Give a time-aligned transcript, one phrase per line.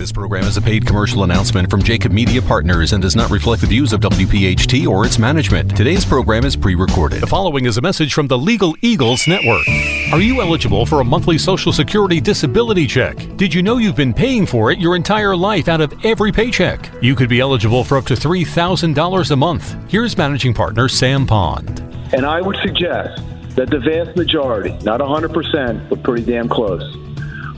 [0.00, 3.60] This program is a paid commercial announcement from Jacob Media Partners and does not reflect
[3.60, 5.76] the views of WPHT or its management.
[5.76, 7.20] Today's program is pre recorded.
[7.20, 9.68] The following is a message from the Legal Eagles Network.
[10.10, 13.14] Are you eligible for a monthly Social Security disability check?
[13.36, 16.90] Did you know you've been paying for it your entire life out of every paycheck?
[17.02, 19.76] You could be eligible for up to $3,000 a month.
[19.90, 21.80] Here's managing partner Sam Pond.
[22.14, 23.22] And I would suggest
[23.54, 26.96] that the vast majority, not 100%, but pretty damn close,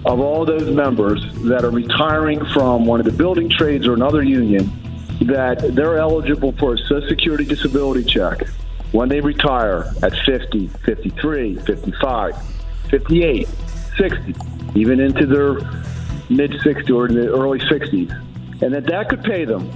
[0.05, 4.23] of all those members that are retiring from one of the building trades or another
[4.23, 4.71] union,
[5.27, 8.47] that they're eligible for a Social Security disability check
[8.91, 12.37] when they retire at 50, 53, 55,
[12.91, 13.49] 58,
[13.97, 14.35] 60,
[14.75, 15.55] even into their
[16.29, 18.11] mid 60s or in the early 60s,
[18.63, 19.71] and that that could pay them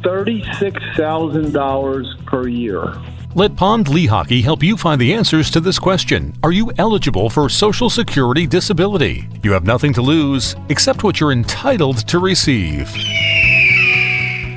[0.00, 2.94] $36,000 per year.
[3.36, 6.32] Let Pond Lee Lehocky help you find the answers to this question.
[6.42, 9.28] Are you eligible for Social Security disability?
[9.42, 12.86] You have nothing to lose except what you're entitled to receive.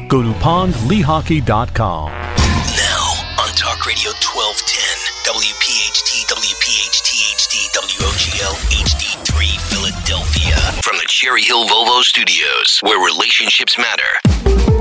[0.08, 2.12] Go to pondlehocky.com.
[2.12, 3.04] Now
[3.44, 4.80] on Talk Radio 1210,
[5.28, 10.56] WPHT, WPHT, HD, WOGL, HD3, Philadelphia.
[10.86, 14.79] From the Cherry Hill Volvo Studios, where relationships matter.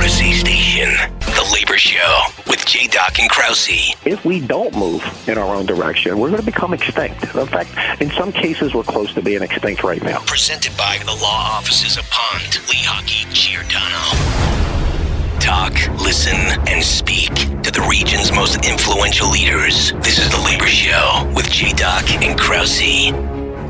[0.00, 0.88] An Odyssey station,
[1.20, 2.86] The Labor Show with J.
[2.86, 3.68] Doc and Krause.
[4.06, 7.22] if we don't move in our own direction, we're going to become extinct.
[7.34, 10.20] In fact, in some cases, we're close to being extinct right now.
[10.20, 14.00] Presented by the law offices of Pond, Lehocky, Giordano.
[15.38, 19.92] Talk, listen, and speak to the region's most influential leaders.
[20.00, 21.74] This is The Labor Show with J.
[21.74, 23.12] Doc and Krause.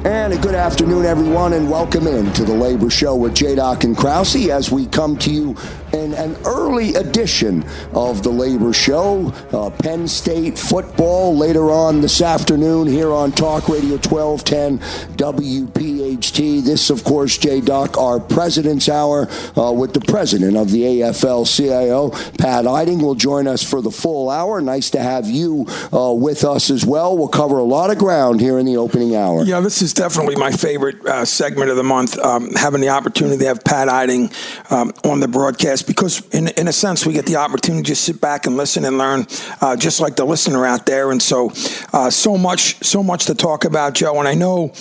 [0.03, 3.57] And a good afternoon, everyone, and welcome in to the Labor Show with J.
[3.57, 5.55] Doc and Krause as we come to you
[5.93, 9.33] in an early edition of the Labor Show.
[9.53, 14.79] Uh, Penn State football later on this afternoon here on Talk Radio 1210
[15.17, 16.63] WPHT.
[16.63, 17.61] This, of course, J.
[17.61, 23.15] Doc, our President's Hour uh, with the president of the AFL CIO, Pat Eiding, will
[23.15, 24.61] join us for the full hour.
[24.61, 27.17] Nice to have you uh, with us as well.
[27.17, 29.45] We'll cover a lot of ground here in the opening hour.
[29.45, 32.19] Yeah, this is definitely my favorite uh, segment of the month.
[32.19, 34.31] Um, having the opportunity to have Pat Eiding
[34.71, 38.21] um, on the broadcast because, in, in a sense, we get the opportunity to sit
[38.21, 39.27] back and listen and learn,
[39.61, 41.11] uh, just like the listener out there.
[41.11, 41.51] And so,
[41.93, 44.19] uh, so much, so much to talk about, Joe.
[44.19, 44.73] And I know.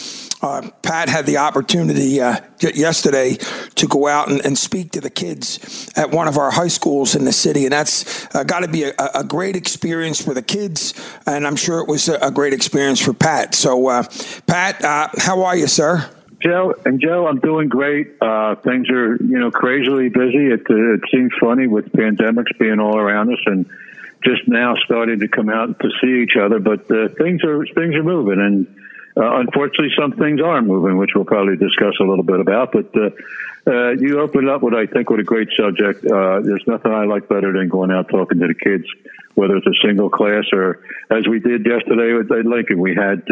[0.42, 3.36] Uh, Pat had the opportunity uh, yesterday
[3.76, 7.14] to go out and, and speak to the kids at one of our high schools
[7.14, 10.42] in the city, and that's uh, got to be a, a great experience for the
[10.42, 10.94] kids,
[11.26, 13.54] and I'm sure it was a, a great experience for Pat.
[13.54, 14.04] So, uh,
[14.48, 16.10] Pat, uh, how are you, sir?
[16.42, 18.16] Joe and Joe, I'm doing great.
[18.22, 20.48] Uh, things are, you know, crazily busy.
[20.48, 23.66] It, uh, it seems funny with pandemics being all around us and
[24.24, 26.60] just now starting to come out to see each other.
[26.60, 28.68] But uh, things are things are moving, and
[29.18, 32.72] uh, unfortunately, some things are moving, which we'll probably discuss a little bit about.
[32.72, 33.10] But uh,
[33.68, 36.06] uh, you opened up what I think with a great subject.
[36.06, 38.86] Uh, there's nothing I like better than going out talking to the kids,
[39.36, 42.80] whether it's a single class or as we did yesterday with at Lincoln.
[42.80, 43.26] We had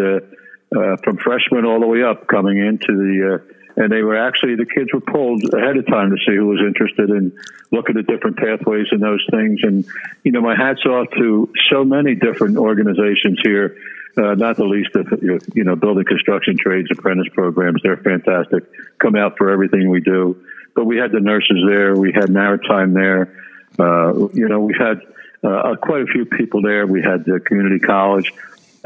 [0.76, 3.36] uh, from freshmen all the way up coming into the.
[3.36, 6.48] Uh, and they were actually the kids were pulled ahead of time to see who
[6.48, 7.32] was interested in
[7.72, 9.60] looking at different pathways and those things.
[9.62, 9.86] And
[10.24, 13.78] you know, my hats off to so many different organizations here.
[14.18, 17.82] Uh, not the least of you know building construction trades apprentice programs.
[17.84, 18.64] They're fantastic.
[18.98, 20.44] Come out for everything we do.
[20.76, 21.96] But we had the nurses there.
[21.96, 23.44] We had maritime there.
[23.78, 25.02] Uh, you know, we had
[25.44, 26.88] uh, quite a few people there.
[26.88, 28.34] We had the community college,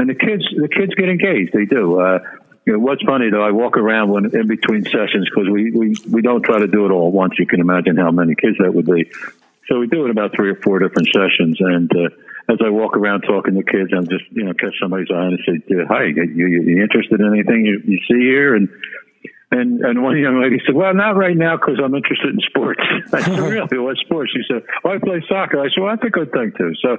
[0.01, 0.43] and the kids.
[0.49, 1.53] The kids get engaged.
[1.53, 1.99] They do.
[1.99, 2.19] Uh,
[2.65, 5.95] you know, what's funny though, I walk around when in between sessions because we, we
[6.09, 7.33] we don't try to do it all at once.
[7.37, 9.11] You can imagine how many kids that would be.
[9.67, 12.09] So we do it about three or four different sessions, and uh,
[12.49, 15.39] as I walk around talking to kids, I'm just you know catch somebody's eye and
[15.45, 18.69] say, "Hi, you, you, you interested in anything you, you see here?" And
[19.51, 22.79] and and one young lady said, "Well, not right now because I'm interested in sports."
[23.13, 23.77] I said, "Really?
[23.77, 26.53] What sports?" She said, "Oh, I play soccer." I said, "Well, that's a good thing
[26.57, 26.97] too." So,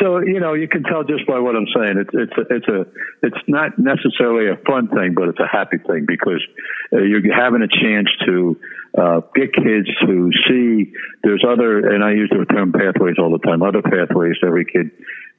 [0.00, 1.96] so you know, you can tell just by what I'm saying.
[1.96, 2.80] It's it's a, it's a
[3.24, 6.44] it's not necessarily a fun thing, but it's a happy thing because
[6.92, 8.60] uh, you're having a chance to
[9.00, 10.92] uh, get kids to see
[11.22, 13.62] there's other, and I use the term pathways all the time.
[13.62, 14.90] Other pathways every kid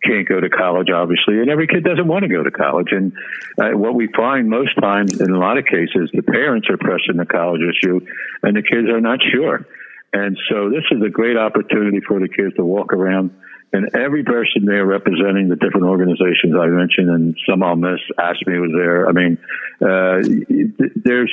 [0.03, 2.89] can't go to college, obviously, and every kid doesn't want to go to college.
[2.92, 3.13] And
[3.57, 7.18] uh, what we find most times, in a lot of cases, the parents are pressing
[7.18, 8.06] the college issue,
[8.44, 9.65] and the kids are not sure.
[10.13, 13.36] And so this is a great opportunity for the kids to walk around.
[13.74, 18.62] And every person there representing the different organizations I mentioned, and some I'll miss, ASME
[18.62, 19.09] was there.
[19.09, 19.38] I mean,
[19.81, 20.21] uh,
[20.95, 21.31] there's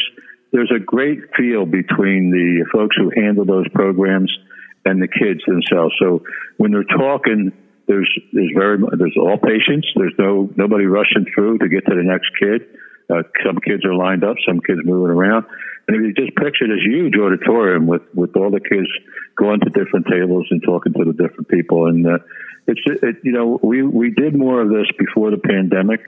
[0.50, 4.36] there's a great feel between the folks who handle those programs
[4.84, 5.94] and the kids themselves.
[6.00, 6.24] So
[6.56, 7.52] when they're talking,
[7.86, 9.88] there's there's very there's all patients.
[9.96, 12.78] There's no nobody rushing through to get to the next kid.
[13.10, 15.44] Uh, some kids are lined up, some kids moving around.
[15.88, 18.88] And if you just picture this huge auditorium with, with all the kids
[19.36, 21.86] going to different tables and talking to the different people.
[21.86, 22.18] And uh,
[22.66, 26.00] it's, it, you know, we, we did more of this before the pandemic.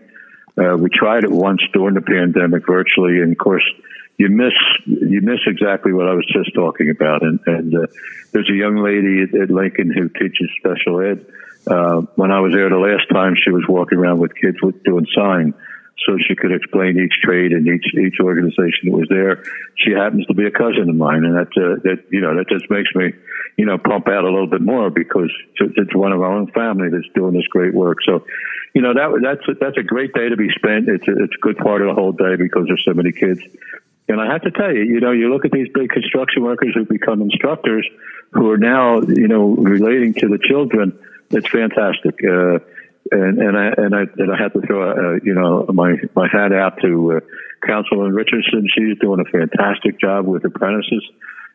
[0.56, 3.20] Uh, we tried it once during the pandemic virtually.
[3.20, 3.64] And of course,
[4.16, 4.52] you miss
[4.86, 7.22] you miss exactly what I was just talking about.
[7.24, 7.86] And, and uh,
[8.32, 11.26] there's a young lady at, at Lincoln who teaches special ed.
[11.66, 14.82] Uh, when I was there the last time, she was walking around with kids with
[14.84, 15.54] doing sign,
[16.06, 19.44] so she could explain each trade and each each organization that was there.
[19.76, 22.48] She happens to be a cousin of mine, and that uh, that you know that
[22.48, 23.12] just makes me
[23.56, 26.88] you know pump out a little bit more because it's one of our own family
[26.90, 27.98] that's doing this great work.
[28.04, 28.26] So
[28.74, 30.88] you know that that's a, that's a great day to be spent.
[30.88, 33.40] It's a, it's a good part of the whole day because there's so many kids
[34.08, 36.74] and I have to tell you, you know, you look at these big construction workers
[36.74, 37.88] who become instructors
[38.32, 40.98] who are now, you know, relating to the children.
[41.30, 42.20] It's fantastic.
[42.22, 42.58] Uh,
[43.10, 46.28] and, and I, and I, and I have to throw, uh, you know, my, my
[46.32, 47.20] hat out to, uh,
[47.66, 48.68] Councilman Richardson.
[48.76, 51.04] She's doing a fantastic job with apprentices,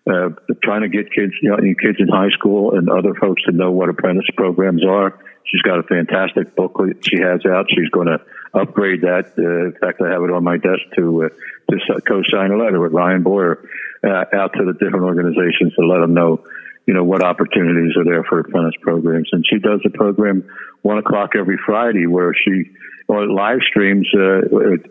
[0.10, 0.30] uh,
[0.64, 3.72] trying to get kids, you know, kids in high school and other folks to know
[3.72, 5.20] what apprentice programs are.
[5.46, 7.68] She's got a fantastic booklet she has out.
[7.70, 8.20] She's going to
[8.54, 9.34] upgrade that.
[9.38, 11.30] Uh, in fact, I have it on my desk to uh,
[11.72, 13.68] to co-sign a letter with Ryan Boyer
[14.04, 16.44] uh, out to the different organizations to let them know,
[16.90, 19.30] you know, what opportunities are there for apprentice programs.
[19.32, 20.50] And she does a program
[20.82, 22.72] one o'clock every Friday where she
[23.08, 24.42] or live streams uh,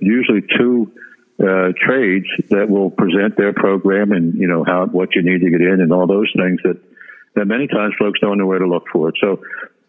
[0.01, 0.93] usually two
[1.43, 5.51] uh, trades that will present their program and you know how what you need to
[5.51, 6.81] get in and all those things that
[7.35, 9.17] that many times folks don't know where to look for it.
[9.21, 9.43] So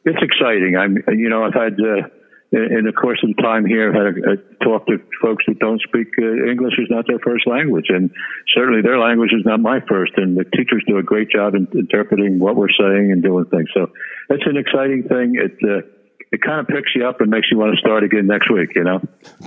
[0.03, 0.77] it's exciting.
[0.77, 2.09] I'm you know I've had uh,
[2.51, 6.07] in the course of time here, I've had a, talk to folks who don't speak
[6.17, 8.09] uh, English is not their first language, and
[8.55, 10.13] certainly their language is not my first.
[10.17, 13.69] And the teachers do a great job in interpreting what we're saying and doing things.
[13.73, 13.91] So
[14.29, 15.35] it's an exciting thing.
[15.35, 15.85] It uh,
[16.31, 18.71] it kind of picks you up and makes you want to start again next week.
[18.75, 19.01] You know,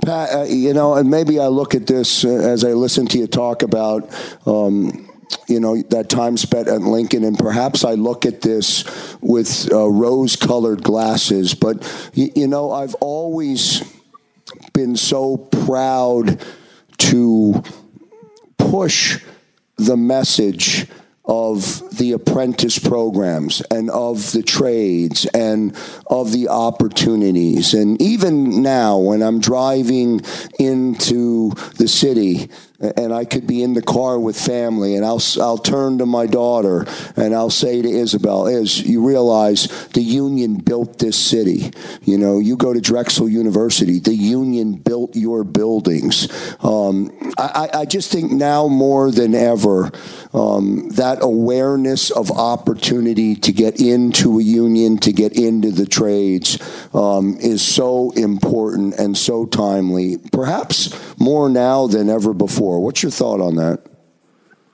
[0.05, 0.29] Pat.
[0.33, 3.27] Uh, you know, and maybe I look at this uh, as I listen to you
[3.27, 4.09] talk about.
[4.47, 5.09] Um,
[5.47, 8.85] you know that time spent at Lincoln, and perhaps I look at this
[9.21, 11.53] with uh, rose-colored glasses.
[11.53, 11.83] But
[12.13, 13.83] you, you know, I've always
[14.73, 16.43] been so proud
[16.97, 17.63] to
[18.57, 19.23] push
[19.77, 20.87] the message
[21.25, 25.75] of the apprentice programs and of the trades and
[26.07, 27.73] of the opportunities.
[27.73, 30.21] And even now, when I'm driving
[30.59, 35.57] into the city, and I could be in the car with family, and I'll I'll
[35.57, 36.85] turn to my daughter
[37.15, 41.71] and I'll say to Isabel, "Is you realize the union built this city?
[42.03, 46.27] You know, you go to Drexel University, the union built your buildings.
[46.61, 49.91] Um, I, I just think now more than ever."
[50.33, 56.57] Um, that awareness of opportunity to get into a union, to get into the trades,
[56.91, 60.17] um, is so important and so timely.
[60.17, 60.89] Perhaps
[61.19, 62.72] more now than ever before.
[62.79, 63.81] What's your thought on that?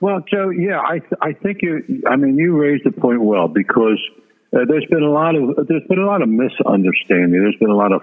[0.00, 2.02] Well, Joe, yeah, I th- I think you.
[2.08, 4.00] I mean, you raised the point well because
[4.54, 7.32] uh, there's been a lot of there's been a lot of misunderstanding.
[7.32, 8.02] There's been a lot of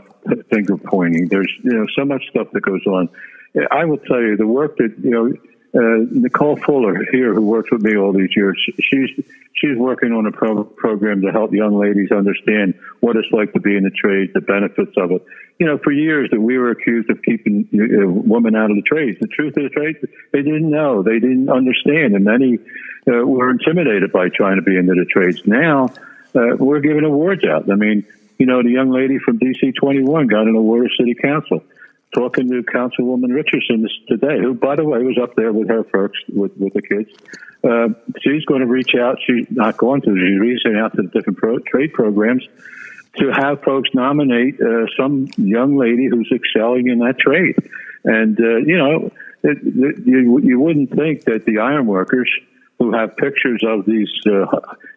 [0.54, 1.28] finger pointing.
[1.28, 3.10] There's you know so much stuff that goes on.
[3.72, 5.34] I will tell you the work that you know
[5.76, 9.10] uh, Nicole Fuller here, who works with me all these years, she's
[9.54, 13.60] she's working on a pro- program to help young ladies understand what it's like to
[13.60, 15.26] be in the trade, the benefits of it.
[15.60, 18.84] You know, for years that we were accused of keeping uh, women out of the
[18.84, 19.20] trades.
[19.20, 19.98] The truth the trade,
[20.32, 22.60] they didn't know, they didn't understand, and many
[23.08, 25.42] uh, were intimidated by trying to be into the trades.
[25.46, 25.90] Now
[26.36, 27.70] uh, we're giving awards out.
[27.70, 28.06] I mean,
[28.38, 31.64] you know, the young lady from DC 21 got an award of City Council
[32.14, 36.18] talking to Councilwoman Richardson today, who, by the way, was up there with her folks,
[36.30, 37.10] with, with the kids.
[37.64, 37.90] Uh,
[38.22, 39.18] she's going to reach out.
[39.26, 40.16] She's not going to.
[40.16, 42.48] She's reaching out to the different pro- trade programs
[43.18, 47.56] to have folks nominate uh, some young lady who's excelling in that trade.
[48.04, 49.12] And uh, you know,
[49.44, 52.30] it, it, you you wouldn't think that the iron workers
[52.80, 54.46] who have pictures of these, uh,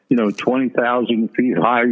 [0.09, 1.85] you know, twenty thousand feet high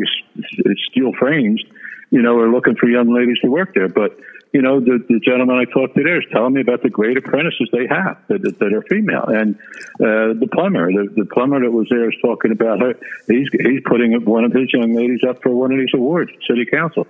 [0.91, 1.63] steel frames,
[2.11, 4.19] you know, are looking for young ladies to work there, but
[4.53, 7.17] you know, the, the gentleman I talked to there is telling me about the great
[7.19, 9.25] apprentices they have that, that are female.
[9.25, 9.57] And
[10.01, 12.95] uh, the plumber, the, the plumber that was there is talking about her.
[13.27, 16.65] He's, he's putting one of his young ladies up for one of these awards, city
[16.65, 17.07] council.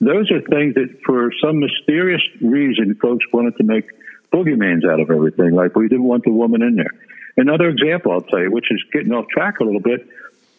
[0.00, 3.90] Those are things that, for some mysterious reason, folks wanted to make
[4.32, 5.52] boogeymans out of everything.
[5.52, 6.94] Like we didn't want the woman in there.
[7.36, 10.08] Another example I'll tell you, which is getting off track a little bit.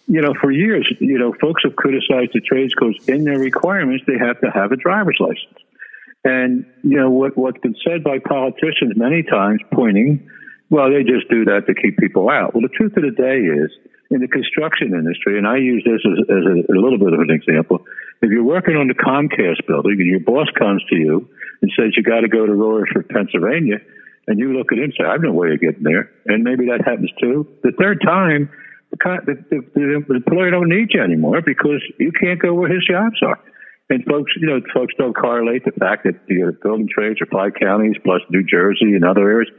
[0.08, 4.06] You know, for years, you know, folks have criticized the trades because in their requirements
[4.08, 5.60] they have to have a driver's license.
[6.24, 10.28] And, you know, what, what's been said by politicians many times pointing,
[10.70, 12.54] well, they just do that to keep people out.
[12.54, 13.72] Well, the truth of the day is
[14.12, 17.22] in the construction industry, and I use this as, as a, a little bit of
[17.22, 17.86] an example.
[18.22, 21.30] If you're working on the Comcast building and your boss comes to you
[21.62, 23.80] and says you got to go to Royersford, Pennsylvania,
[24.28, 26.44] and you look at him and say, I have no way of getting there, and
[26.44, 27.48] maybe that happens too.
[27.64, 28.50] The third time,
[28.92, 29.36] the, the,
[29.74, 33.40] the, the employer don't need you anymore because you can't go where his jobs are.
[33.90, 37.58] And folks, you know, folks don't correlate the fact that the building trades are five
[37.60, 39.50] counties plus New Jersey and other areas.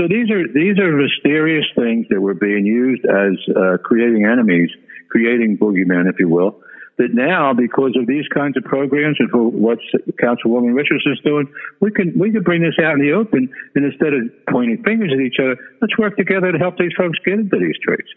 [0.00, 4.70] So these are these are mysterious things that were being used as uh, creating enemies,
[5.10, 6.60] creating boogeymen, if you will.
[6.96, 9.78] That now, because of these kinds of programs and for what
[10.22, 13.84] Councilwoman Richards is doing, we can we can bring this out in the open, and
[13.84, 17.34] instead of pointing fingers at each other, let's work together to help these folks get
[17.34, 18.08] into these trades.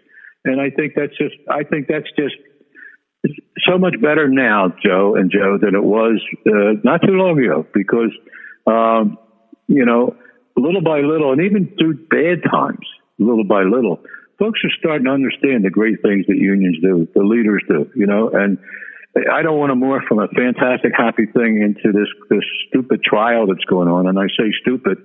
[0.45, 2.38] And I think that's just I think that's just
[3.67, 7.65] so much better now, Joe and Joe, than it was uh, not too long ago.
[7.74, 8.12] Because
[8.65, 9.17] um,
[9.67, 10.15] you know,
[10.55, 12.86] little by little, and even through bad times,
[13.17, 14.00] little by little,
[14.39, 17.89] folks are starting to understand the great things that unions do, the leaders do.
[17.95, 18.59] You know, and
[19.31, 23.47] I don't want to morph from a fantastic, happy thing into this this stupid trial
[23.47, 24.07] that's going on.
[24.07, 24.97] And I say stupid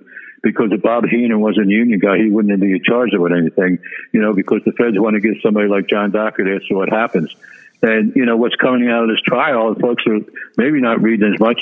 [0.43, 3.79] because if Bob Henon wasn't a union guy, he wouldn't be charged with anything.
[4.11, 6.89] You know, because the feds want to get somebody like John Docker there, so what
[6.89, 7.35] happens.
[7.83, 10.19] And, you know, what's coming out of this trial, folks are
[10.57, 11.61] maybe not reading as much.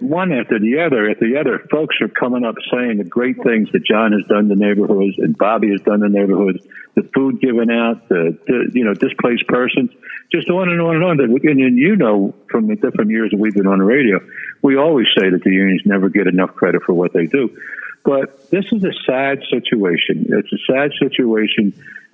[0.00, 3.70] One after the other, after the other, folks are coming up saying the great things
[3.72, 7.70] that John has done to neighborhoods and Bobby has done to neighborhoods, the food given
[7.70, 9.90] out, the, the you know displaced persons,
[10.30, 11.20] just on and on and on.
[11.20, 14.20] And you know from the different years that we've been on the radio,
[14.60, 17.56] we always say that the unions never get enough credit for what they do.
[18.04, 20.26] But this is a sad situation.
[20.28, 21.72] It's a sad situation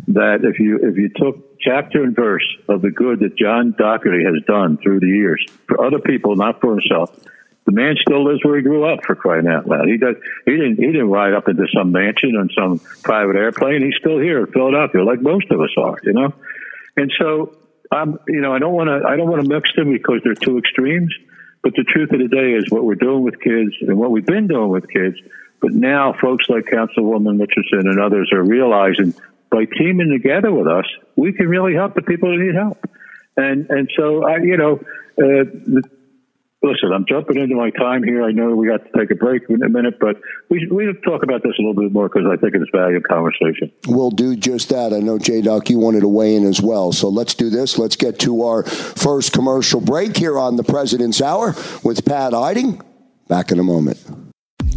[0.08, 4.24] that if you if you took chapter and verse of the good that John Dougherty
[4.24, 7.14] has done through the years for other people, not for himself,
[7.68, 9.04] the man still lives where he grew up.
[9.04, 10.16] For crying out loud, he does.
[10.46, 10.76] He didn't.
[10.76, 13.82] He didn't ride up into some mansion on some private airplane.
[13.82, 15.98] He's still here in Philadelphia, like most of us are.
[16.02, 16.34] You know,
[16.96, 17.58] and so
[17.92, 18.18] I'm.
[18.26, 19.06] You know, I don't want to.
[19.06, 21.14] I don't want to mix them because they're two extremes.
[21.68, 24.24] But the truth of the day is what we're doing with kids and what we've
[24.24, 25.16] been doing with kids.
[25.60, 29.12] But now folks like Councilwoman Richardson and others are realizing
[29.50, 32.88] by teaming together with us, we can really help the people who need help.
[33.36, 34.80] And and so I, you know,
[35.22, 35.44] uh,
[36.62, 38.22] listen, I'm jumping into my time here.
[38.22, 40.16] I know we got to take a break in a minute, but
[40.50, 43.72] we we talk about this a little bit more because I think it's valuable conversation.
[43.86, 44.92] We'll do just that.
[44.92, 46.92] I know J Doc, you wanted to weigh in as well.
[46.92, 47.78] So let's do this.
[47.78, 52.82] Let's get to our first commercial break here on the President's Hour with Pat Eiding.
[53.28, 54.27] Back in a moment.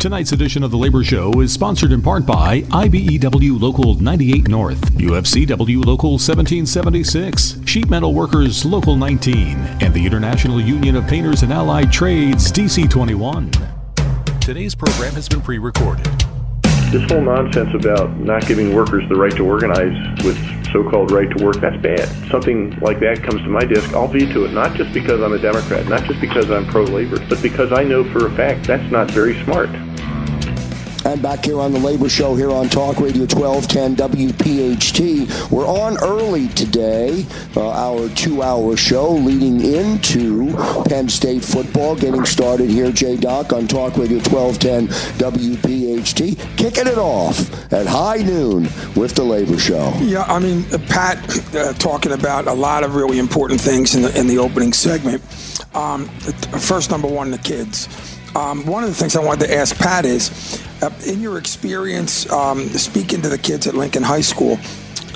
[0.01, 4.81] Tonight's edition of the Labor Show is sponsored in part by IBEW Local 98 North,
[4.93, 11.53] UFCW Local 1776, Sheet Metal Workers Local 19, and the International Union of Painters and
[11.53, 13.51] Allied Trades DC 21.
[14.39, 16.07] Today's program has been pre recorded.
[16.89, 19.93] This whole nonsense about not giving workers the right to organize
[20.25, 20.35] with
[20.71, 22.07] so-called right to work, that's bad.
[22.31, 25.39] Something like that comes to my desk, I'll veto it, not just because I'm a
[25.39, 29.11] Democrat, not just because I'm pro-labor, but because I know for a fact that's not
[29.11, 29.69] very smart.
[31.03, 35.49] And back here on the Labor Show here on Talk Radio 1210 WPHT.
[35.49, 40.53] We're on early today, uh, our two hour show leading into
[40.85, 46.57] Penn State football, getting started here, J Doc, on Talk Radio 1210 WPHT.
[46.57, 48.63] Kicking it off at high noon
[48.95, 49.93] with the Labor Show.
[50.01, 51.17] Yeah, I mean, Pat
[51.55, 55.23] uh, talking about a lot of really important things in the, in the opening segment.
[55.73, 56.05] Um,
[56.59, 57.87] first, number one, the kids.
[58.35, 62.31] Um, one of the things I wanted to ask Pat is, uh, in your experience
[62.31, 64.57] um, speaking to the kids at Lincoln High School,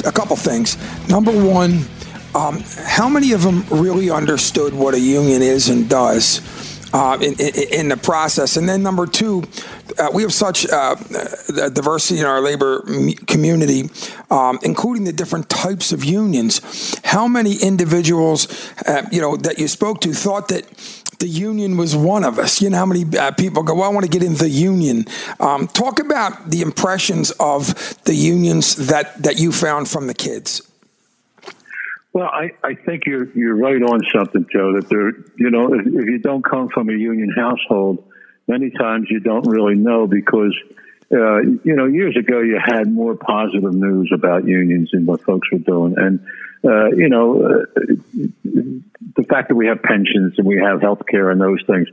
[0.06, 0.78] a couple things.
[1.08, 1.86] Number one,
[2.36, 6.42] um, how many of them really understood what a union is and does?
[6.94, 8.56] Uh, in, in, in, the process.
[8.56, 9.44] And then number two,
[10.00, 10.96] uh, we have such uh,
[11.70, 12.84] diversity in our labor
[13.28, 13.90] community,
[14.32, 16.98] um, including the different types of unions.
[17.04, 20.64] How many individuals, uh, you know, that you spoke to thought that
[21.20, 22.62] the union was one of us.
[22.62, 25.06] You know how many uh, people go, well, I want to get in the union.
[25.40, 30.62] Um, talk about the impressions of the unions that, that you found from the kids.
[32.14, 34.72] Well, I, I think you're you're right on something, Joe.
[34.72, 38.10] That there, you know, if, if you don't come from a union household,
[38.48, 40.58] many times you don't really know because,
[41.12, 45.48] uh, you know, years ago you had more positive news about unions and what folks
[45.52, 46.20] were doing, and
[46.66, 47.66] uh, you know, uh,
[49.16, 51.88] the fact that we have pensions and we have health care and those things.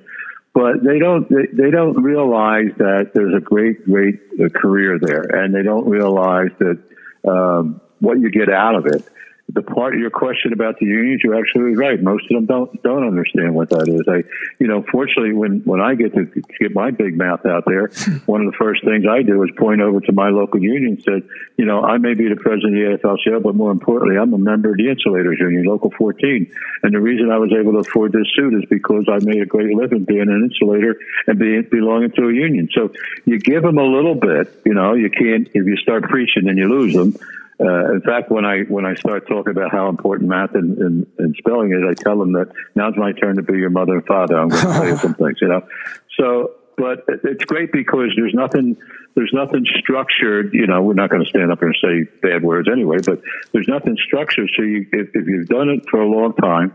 [0.55, 5.23] But they don't, they, they don't realize that there's a great, great uh, career there
[5.23, 6.79] and they don't realize that,
[7.27, 9.05] um, what you get out of it.
[9.49, 12.01] The part of your question about the unions, you're absolutely right.
[12.01, 14.03] Most of them don't don't understand what that is.
[14.09, 14.23] I,
[14.59, 16.25] you know, fortunately, when when I get to
[16.59, 17.89] get my big mouth out there,
[18.27, 21.03] one of the first things I do is point over to my local union and
[21.03, 24.33] said, you know, I may be the president of the AFL-CIO, but more importantly, I'm
[24.33, 26.51] a member of the Insulators Union, Local 14,
[26.85, 29.47] and the reason I was able to afford this suit is because I made a
[29.47, 30.97] great living being an insulator
[31.27, 32.69] and being belonging to a union.
[32.73, 32.93] So
[33.27, 36.57] you give them a little bit, you know, you can't if you start preaching, then
[36.57, 37.17] you lose them.
[37.63, 41.07] Uh, in fact, when I when I start talking about how important math and, and,
[41.19, 44.07] and, spelling is, I tell them that now's my turn to be your mother and
[44.07, 44.37] father.
[44.37, 45.63] I'm going to tell you some things, you know.
[46.19, 48.77] So, but it's great because there's nothing
[49.15, 50.55] there's nothing structured.
[50.55, 53.21] You know, we're not going to stand up here and say bad words anyway, but
[53.53, 54.51] there's nothing structured.
[54.57, 56.75] So you, if, if you've done it for a long time,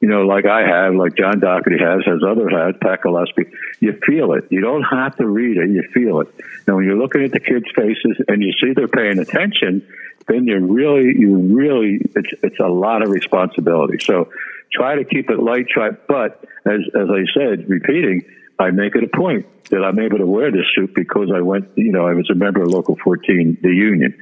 [0.00, 3.46] you know, like I have, like John Dougherty has, has other has, Pat Gillespie,
[3.80, 4.44] you feel it.
[4.50, 6.28] You don't have to read it, you feel it.
[6.68, 9.86] Now, when you're looking at the kids' faces and you see they're paying attention,
[10.28, 13.98] then you really, you really, it's, it's a lot of responsibility.
[14.04, 14.28] So
[14.72, 18.22] try to keep it light, try, but as, as I said, repeating,
[18.58, 21.68] I make it a point that I'm able to wear this suit because I went,
[21.76, 24.14] you know, I was a member of Local 14, the union.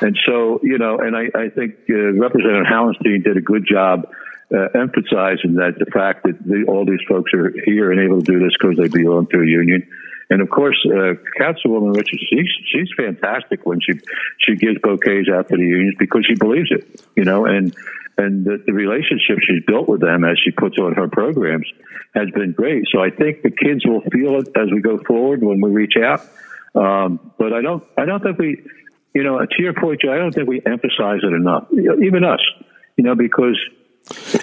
[0.00, 4.08] And so, you know, and I, I think uh, Representative Hallenstein did a good job
[4.54, 8.32] uh, emphasizing that the fact that the, all these folks are here and able to
[8.32, 9.86] do this because they belong to a union.
[10.30, 13.98] And of course, uh, Councilwoman Richards, she's, she's fantastic when she,
[14.38, 17.74] she gives bouquets out to the unions because she believes it, you know, and,
[18.18, 21.66] and the, the relationship she's built with them as she puts on her programs
[22.14, 22.84] has been great.
[22.92, 25.94] So I think the kids will feel it as we go forward when we reach
[25.96, 26.20] out.
[26.74, 28.62] Um, but I don't, I don't think we,
[29.14, 32.40] you know, to your point, Joe, I don't think we emphasize it enough, even us,
[32.96, 33.58] you know, because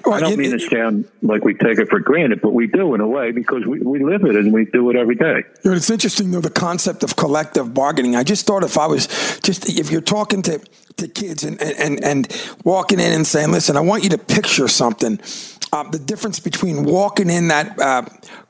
[0.05, 3.01] I don't mean to sound like we take it for granted, but we do in
[3.01, 5.43] a way because we, we live it and we do it every day.
[5.63, 8.15] You know, it's interesting though the concept of collective bargaining.
[8.15, 9.07] I just thought if I was
[9.41, 10.59] just if you're talking to
[10.97, 14.67] to kids and and and walking in and saying, "Listen, I want you to picture
[14.67, 15.19] something."
[15.75, 18.01] Uh, the difference between walking in that uh,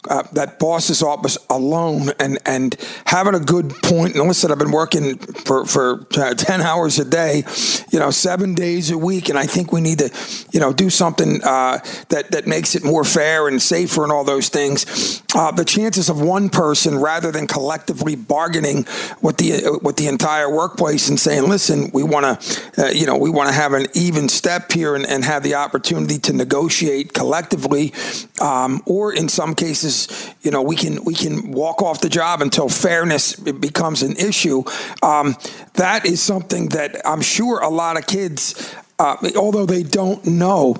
[0.08, 4.14] uh, that boss's office alone and and having a good point.
[4.14, 6.04] And listen, I've been working for for
[6.38, 7.44] ten hours a day,
[7.92, 10.12] you know, seven days a week, and I think we need to,
[10.52, 11.80] you know, do something uh,
[12.10, 15.24] that that makes it more fair and safer and all those things.
[15.34, 18.86] Uh, the chances of one person rather than collectively bargaining
[19.24, 23.18] with the with the entire workplace and saying, listen, we want to, uh, you know,
[23.18, 27.15] we want to have an even step here and, and have the opportunity to negotiate
[27.16, 27.94] collectively,
[28.40, 32.42] um, or in some cases, you know, we can we can walk off the job
[32.42, 34.64] until fairness becomes an issue.
[35.02, 35.36] Um,
[35.76, 40.76] that is something that I'm sure a lot of kids, uh, although they don't know,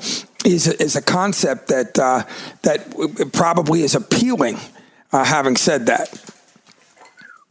[0.46, 2.24] is a, is a concept that uh,
[2.62, 4.60] that probably is appealing.
[5.12, 6.10] Uh, having said that.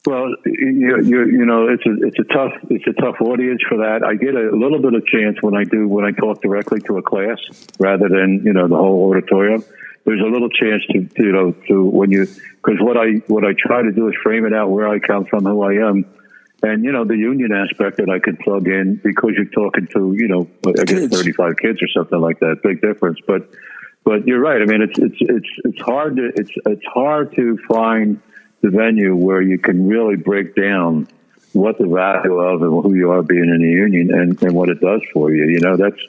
[0.07, 3.79] Well, you, you, you know, it's a it's a tough it's a tough audience for
[3.79, 4.05] that.
[4.05, 6.99] I get a little bit of chance when I do when I talk directly to
[6.99, 7.39] a class
[7.79, 9.65] rather than you know the whole auditorium.
[10.05, 13.47] There's a little chance to, to you know to when you because what I what
[13.47, 16.05] I try to do is frame it out where I come from, who I am,
[16.63, 20.13] and you know the union aspect that I could plug in because you're talking to
[20.13, 22.63] you know I guess 35 kids or something like that.
[22.63, 23.49] Big difference, but
[24.05, 24.61] but you're right.
[24.61, 28.21] I mean, it's it's it's it's hard to it's it's hard to find
[28.65, 31.07] the venue where you can really break down
[31.53, 34.71] what the value of and who you are being in the union and, and what
[34.71, 35.45] it does for you.
[35.45, 36.01] You know, that's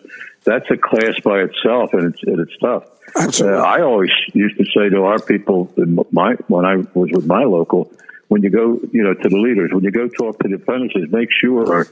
[0.46, 2.86] that's a class by itself, and it's and it's tough.
[3.18, 3.60] Absolutely.
[3.60, 5.70] Uh, I always used to say to our people,
[6.12, 7.92] my when I was with my local,
[8.30, 11.12] when you go, you know, to the leaders, when you go talk to the apprentices,
[11.12, 11.88] make sure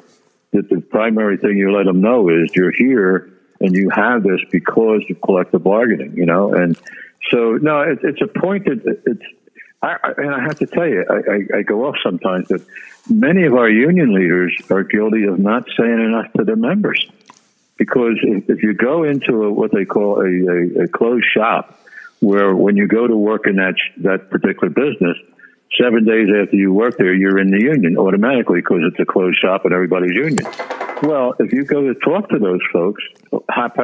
[0.51, 4.39] that the primary thing you let them know is you're here and you have this
[4.49, 6.15] because of collective bargaining.
[6.15, 6.79] You know, and
[7.29, 9.25] so no, it, it's a point that it's
[9.83, 12.65] I, and I have to tell you, I, I, I go off sometimes that
[13.09, 17.05] many of our union leaders are guilty of not saying enough to their members.
[17.77, 21.79] Because if, if you go into a, what they call a, a, a closed shop,
[22.21, 25.17] where when you go to work in that that particular business,
[25.77, 29.37] seven days after you work there, you're in the union automatically because it's a closed
[29.41, 30.45] shop and everybody's union.
[31.01, 33.03] Well, if you go to talk to those folks,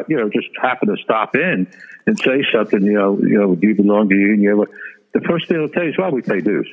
[0.07, 1.67] you know, just happen to stop in
[2.07, 4.63] and say something, you know, you know, do you belong to the union?
[5.13, 6.69] The first thing they'll tell you is, well, we pay dues.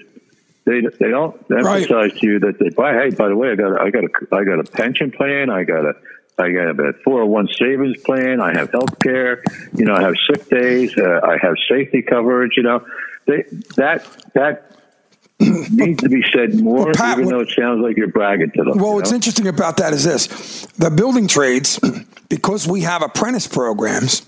[0.64, 2.16] They they don't emphasize right.
[2.16, 2.92] to you that they buy.
[2.92, 5.48] Hey, by the way, I got a, I got a I got a pension plan.
[5.48, 5.94] I got a
[6.38, 8.40] I got a 401 savings plan.
[8.40, 9.42] I have health care.
[9.74, 10.96] You know, I have sick days.
[10.98, 12.52] Uh, I have safety coverage.
[12.56, 12.86] You know,
[13.26, 13.44] they,
[13.76, 14.76] that that
[15.40, 18.64] needs to be said more, well, Pat, even though it sounds like you're bragging to
[18.64, 18.78] them.
[18.78, 19.16] Well, what's know?
[19.16, 21.78] interesting about that is this: the building trades,
[22.28, 24.25] because we have apprentice programs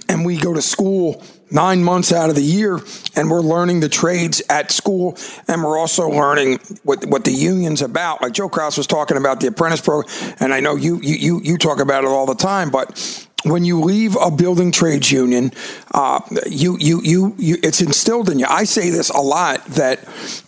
[0.08, 2.78] and we go to school nine months out of the year
[3.16, 7.82] and we're learning the trades at school and we're also learning what, what the union's
[7.82, 8.20] about.
[8.22, 11.58] Like joe kraus was talking about the apprentice program and i know you, you, you
[11.58, 15.52] talk about it all the time but when you leave a building trades union,
[15.92, 18.46] uh, you, you, you, you, it's instilled in you.
[18.48, 20.00] I say this a lot that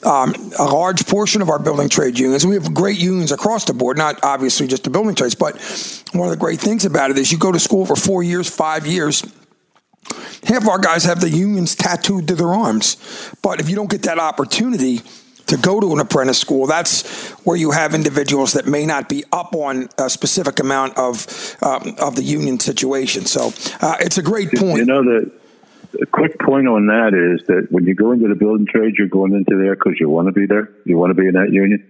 [0.04, 3.74] um, a large portion of our building trade unions, we have great unions across the
[3.74, 5.54] board, not obviously just the building trades, but
[6.12, 8.48] one of the great things about it is you go to school for four years,
[8.48, 9.22] five years,
[10.44, 12.96] half our guys have the unions tattooed to their arms.
[13.40, 15.02] But if you don't get that opportunity
[15.50, 19.24] to go to an apprentice school, that's where you have individuals that may not be
[19.32, 21.26] up on a specific amount of
[21.62, 23.26] um, of the union situation.
[23.26, 24.78] So uh, it's a great point.
[24.78, 25.30] You know the.
[26.00, 29.08] A quick point on that is that when you go into the building trade, you're
[29.08, 30.70] going into there because you want to be there.
[30.84, 31.84] You want to be in that union.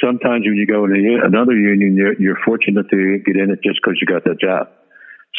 [0.00, 0.92] Sometimes when you go in
[1.24, 4.70] another union, you're, you're fortunate to get in it just because you got that job.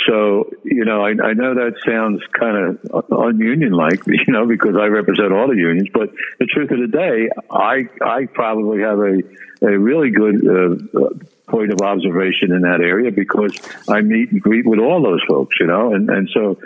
[0.08, 4.75] So, you know, I, I know that sounds kind of ununion like, you know, because
[4.75, 8.99] I represent all the unions, but the truth of the day, I, I probably have
[8.99, 9.21] a,
[9.62, 11.10] a really good uh,
[11.47, 13.56] point of observation in that area because
[13.88, 16.58] I meet and greet with all those folks, you know, and, and so,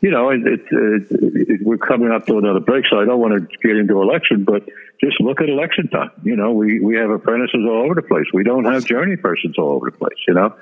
[0.00, 3.20] you know, it, it, it, it, we're coming up to another break, so I don't
[3.20, 4.66] want to get into election, but
[5.02, 6.10] just look at election time.
[6.22, 8.24] You know, we, we have apprentices all over the place.
[8.32, 10.56] We don't have journey persons all over the place, you know.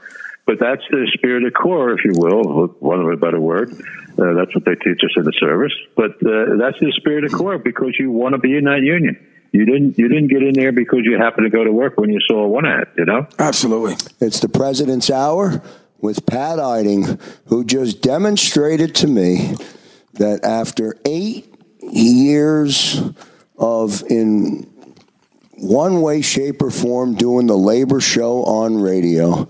[0.48, 3.70] But that's the spirit of core, if you will, one of a better word.
[3.70, 5.74] Uh, that's what they teach us in the service.
[5.94, 9.22] But uh, that's the spirit of core because you want to be in that union.
[9.52, 9.98] You didn't.
[9.98, 12.46] You didn't get in there because you happened to go to work when you saw
[12.46, 12.88] one ad.
[12.96, 13.26] You know.
[13.38, 13.96] Absolutely.
[14.20, 15.62] It's the president's hour
[15.98, 19.54] with Pat Eiding, who just demonstrated to me
[20.14, 23.02] that after eight years
[23.58, 24.62] of in
[25.58, 29.46] one way, shape, or form doing the labor show on radio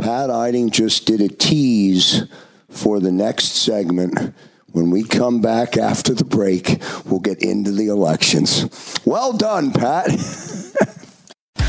[0.00, 2.24] Pat Eiding just did a tease
[2.68, 4.34] for the next segment.
[4.72, 8.68] When we come back after the break, we'll get into the elections.
[9.04, 10.06] Well done, Pat.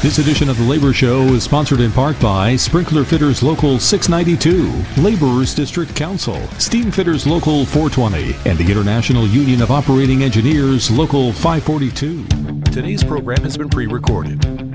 [0.01, 4.99] This edition of the Labor Show is sponsored in part by Sprinkler Fitters Local 692,
[4.99, 11.31] Laborers District Council, Steam Fitters Local 420, and the International Union of Operating Engineers Local
[11.31, 12.25] 542.
[12.71, 14.70] Today's program has been pre recorded.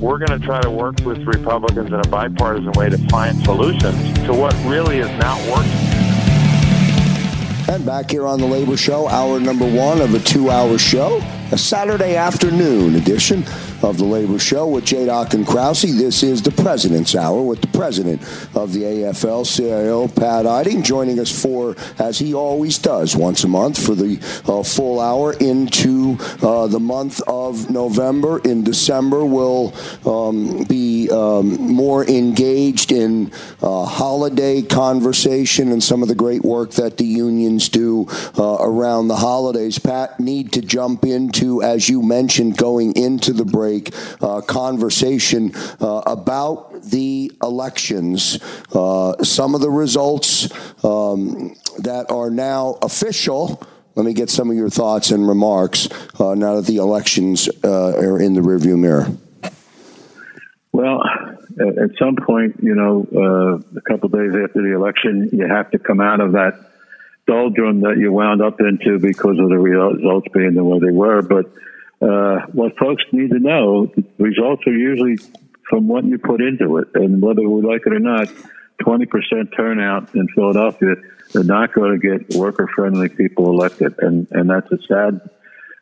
[0.00, 4.18] We're going to try to work with Republicans in a bipartisan way to find solutions
[4.20, 5.70] to what really is not working.
[7.68, 11.20] And back here on the Labor Show, hour number one of a two hour show,
[11.52, 13.44] a Saturday afternoon edition
[13.82, 15.06] of the Labor Show with J.
[15.06, 15.82] Doc and Krause.
[15.82, 18.20] This is the President's Hour with the President
[18.54, 23.48] of the AFL CIO, Pat Eiding, joining us for, as he always does, once a
[23.48, 28.38] month for the uh, full hour into uh, the month of November.
[28.40, 29.74] In December, we'll
[30.06, 33.32] um, be um, more engaged in
[33.62, 38.06] uh, holiday conversation and some of the great work that the unions do
[38.38, 39.78] uh, around the holidays.
[39.78, 46.02] Pat, need to jump into, as you mentioned, going into the break uh, conversation uh,
[46.06, 48.38] about the elections.
[48.74, 50.48] Uh, some of the results
[50.84, 53.62] um, that are now official.
[53.94, 57.96] Let me get some of your thoughts and remarks uh, now that the elections uh,
[57.96, 59.08] are in the rearview mirror.
[60.72, 61.02] Well,
[61.58, 66.00] at some point, you know, a couple days after the election, you have to come
[66.00, 66.69] out of that
[67.30, 71.22] doldrum that you wound up into because of the results being the way they were.
[71.22, 71.46] But
[72.02, 75.16] uh, what folks need to know, results are usually
[75.68, 76.88] from what you put into it.
[76.94, 78.28] And whether we like it or not,
[78.82, 80.96] 20% turnout in Philadelphia,
[81.32, 83.94] they're not going to get worker friendly people elected.
[83.98, 85.30] And, and that's a sad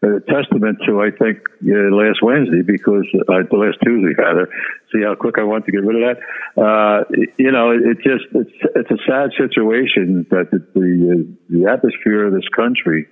[0.02, 4.48] uh, testament to, I think, uh, last Wednesday, because uh, the last Tuesday, rather.
[4.92, 6.18] See how quick I want to get rid of that.
[6.56, 7.04] Uh,
[7.36, 12.26] you know, it, it just it's it's a sad situation that the the, the atmosphere
[12.26, 13.06] of this country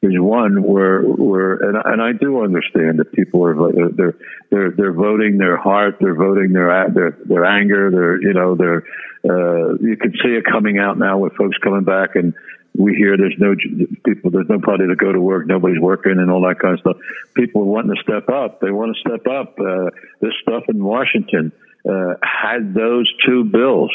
[0.00, 4.14] is one where where and and I do understand that people are they're
[4.50, 8.84] they're they're voting their heart, they're voting their their their anger, their you know their
[9.24, 12.32] uh, you can see it coming out now with folks coming back and
[12.78, 13.54] we hear there's no
[14.04, 16.96] people there's nobody to go to work nobody's working and all that kind of stuff
[17.34, 21.52] people wanting to step up they want to step up uh, this stuff in washington
[21.88, 23.92] uh, had those two bills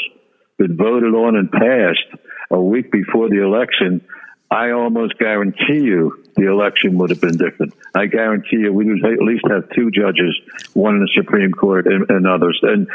[0.58, 4.06] been voted on and passed a week before the election
[4.52, 7.74] I almost guarantee you the election would have been different.
[7.96, 10.40] I guarantee you we would at least have two judges,
[10.74, 12.60] one in the Supreme Court and, and others.
[12.62, 12.88] And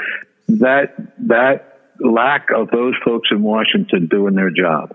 [0.61, 0.95] that
[1.27, 4.95] that lack of those folks in Washington doing their job,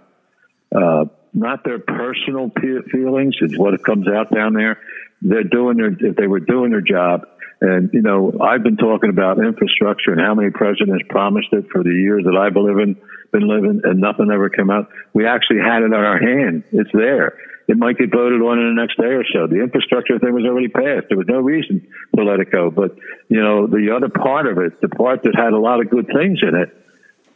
[0.75, 2.51] uh, not their personal
[2.91, 4.79] feelings, is what comes out down there.
[5.21, 7.25] They're doing their if they were doing their job
[7.63, 11.81] And, you know, I've been talking about infrastructure and how many presidents promised it for
[11.81, 12.99] the years that I've living,
[13.31, 14.91] been living and nothing ever came out.
[15.13, 16.65] We actually had it on our hand.
[16.73, 17.39] It's there.
[17.69, 19.47] It might get voted on in the next day or so.
[19.47, 21.07] The infrastructure thing was already passed.
[21.07, 22.69] There was no reason to let it go.
[22.69, 22.97] But,
[23.29, 26.07] you know, the other part of it, the part that had a lot of good
[26.11, 26.67] things in it,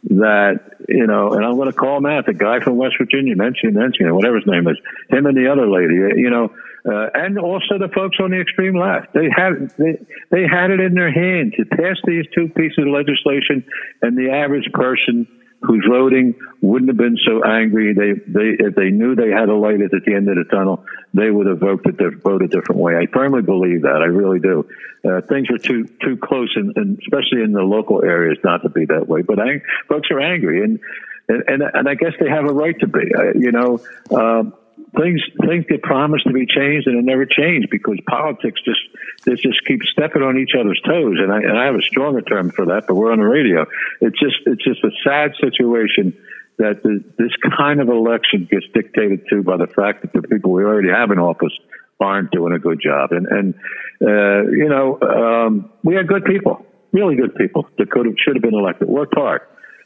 [0.04, 3.74] that, you know, and I'm going to call Matt, the guy from West Virginia, mention,
[3.74, 4.78] mention, whatever his name is,
[5.10, 6.52] him and the other lady, you know,
[6.88, 9.12] uh, and also the folks on the extreme left.
[9.12, 9.98] They had they,
[10.30, 13.64] they had it in their hand to pass these two pieces of legislation,
[14.00, 15.26] and the average person
[15.62, 17.92] who's voting wouldn't have been so angry.
[17.94, 20.84] They they if they knew they had a light at the end of the tunnel,
[21.14, 22.96] they would have voted voted a different way.
[22.96, 24.00] I firmly believe that.
[24.02, 24.68] I really do.
[25.04, 28.68] Uh, things are too too close, and, and especially in the local areas, not to
[28.68, 29.22] be that way.
[29.22, 30.80] But ang- folks are angry, and
[31.28, 33.10] and and, and I guess they have a right to be.
[33.34, 33.80] You know.
[34.10, 34.54] Um,
[34.96, 38.80] things things get promised to be changed and they never change because politics just
[39.24, 41.16] they just keep stepping on each other's toes.
[41.18, 43.66] And I and I have a stronger term for that but we're on the radio.
[44.00, 46.16] It's just it's just a sad situation
[46.58, 50.50] that the, this kind of election gets dictated to by the fact that the people
[50.50, 51.56] we already have in office
[52.00, 53.12] aren't doing a good job.
[53.12, 53.54] And and
[54.02, 58.36] uh, you know um, we had good people really good people that could have should
[58.36, 59.42] have been elected worked hard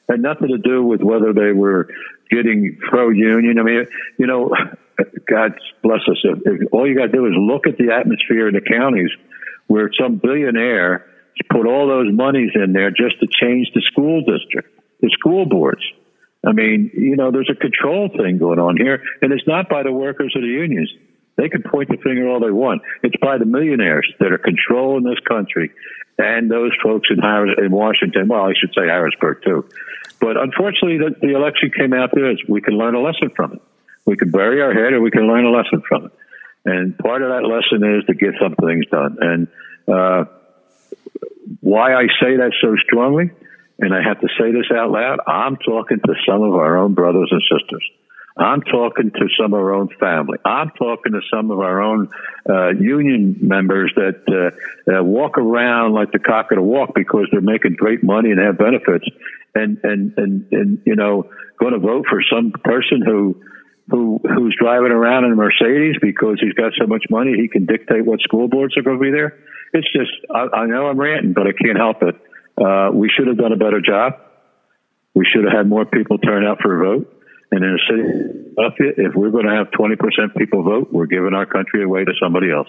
[0.09, 1.89] had nothing to do with whether they were
[2.31, 3.59] getting pro union.
[3.59, 3.87] I mean,
[4.19, 4.55] you know,
[5.29, 6.19] God bless us.
[6.25, 9.11] If, if all you got to do is look at the atmosphere in the counties
[9.67, 11.07] where some billionaire
[11.51, 14.69] put all those monies in there just to change the school district,
[15.01, 15.83] the school boards.
[16.45, 19.83] I mean, you know, there's a control thing going on here, and it's not by
[19.83, 20.93] the workers or the unions.
[21.37, 22.83] They can point the finger all they want.
[23.03, 25.71] It's by the millionaires that are controlling this country
[26.19, 28.29] and those folks in Harris, in Washington.
[28.29, 29.69] Well, I should say Harrisburg too.
[30.21, 32.33] But unfortunately, the, the election came out there.
[32.49, 33.63] We can learn a lesson from it.
[34.05, 36.13] We can bury our head, or we can learn a lesson from it.
[36.65, 39.17] And part of that lesson is to get some things done.
[39.21, 39.49] And
[39.89, 40.25] uh,
[41.61, 43.31] why I say that so strongly,
[43.79, 46.95] and I have to say this out loud, I'm talking to some of our own
[46.95, 47.85] brothers and sisters.
[48.37, 50.39] I'm talking to some of our own family.
[50.45, 52.09] I'm talking to some of our own
[52.49, 57.29] uh, union members that uh, uh, walk around like the cock of the walk because
[57.31, 59.05] they're making great money and have benefits,
[59.55, 61.29] and and and and you know
[61.61, 63.43] going to vote for some person who
[63.91, 67.67] who who's driving around in a Mercedes because he's got so much money he can
[67.67, 69.39] dictate what school boards are going to be there.
[69.75, 72.15] It's just I, I know I'm ranting, but I can't help it.
[72.57, 74.15] Uh, we should have done a better job.
[75.15, 77.22] We should have had more people turn out for a vote.
[77.53, 81.47] And in a city, if we're going to have 20% people vote, we're giving our
[81.47, 82.69] country away to somebody else.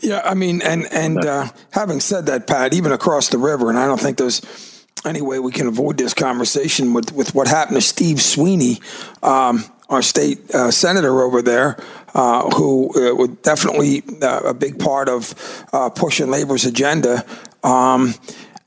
[0.00, 3.78] Yeah, I mean, and and uh, having said that, Pat, even across the river, and
[3.78, 7.76] I don't think there's any way we can avoid this conversation with, with what happened
[7.76, 8.80] to Steve Sweeney,
[9.22, 11.76] um, our state uh, senator over there,
[12.14, 15.34] uh, who uh, was definitely uh, a big part of
[15.72, 17.24] uh, pushing labor's agenda.
[17.62, 18.14] Um,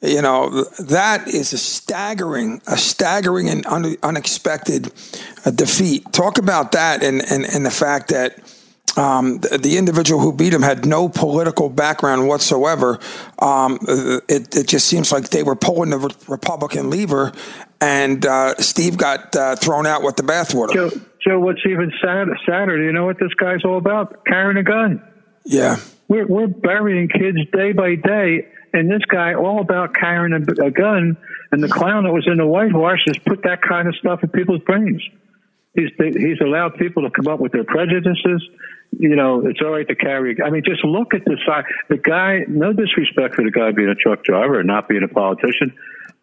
[0.01, 4.91] you know that is a staggering, a staggering and un- unexpected
[5.45, 6.11] uh, defeat.
[6.13, 8.39] Talk about that and, and, and the fact that
[8.97, 12.99] um, the, the, individual who beat him had no political background whatsoever.
[13.39, 13.79] Um,
[14.27, 17.31] it, it, just seems like they were pulling the Republican lever,
[17.79, 20.73] and uh, Steve got uh, thrown out with the bathwater.
[20.73, 20.91] Joe,
[21.25, 22.77] Joe, what's even sad, sadder?
[22.77, 24.25] Do you know what this guy's all about?
[24.25, 25.01] Carrying a gun.
[25.45, 30.65] Yeah, we're we're burying kids day by day, and this guy all about carrying a,
[30.65, 31.17] a gun.
[31.51, 34.21] And the clown that was in the White Horse has put that kind of stuff
[34.21, 35.01] in people's brains.
[35.73, 38.47] He's he's allowed people to come up with their prejudices
[38.97, 40.37] you know, it's all right to carry.
[40.43, 41.65] I mean, just look at the side.
[41.89, 45.07] The guy, no disrespect for the guy being a truck driver and not being a
[45.07, 45.73] politician,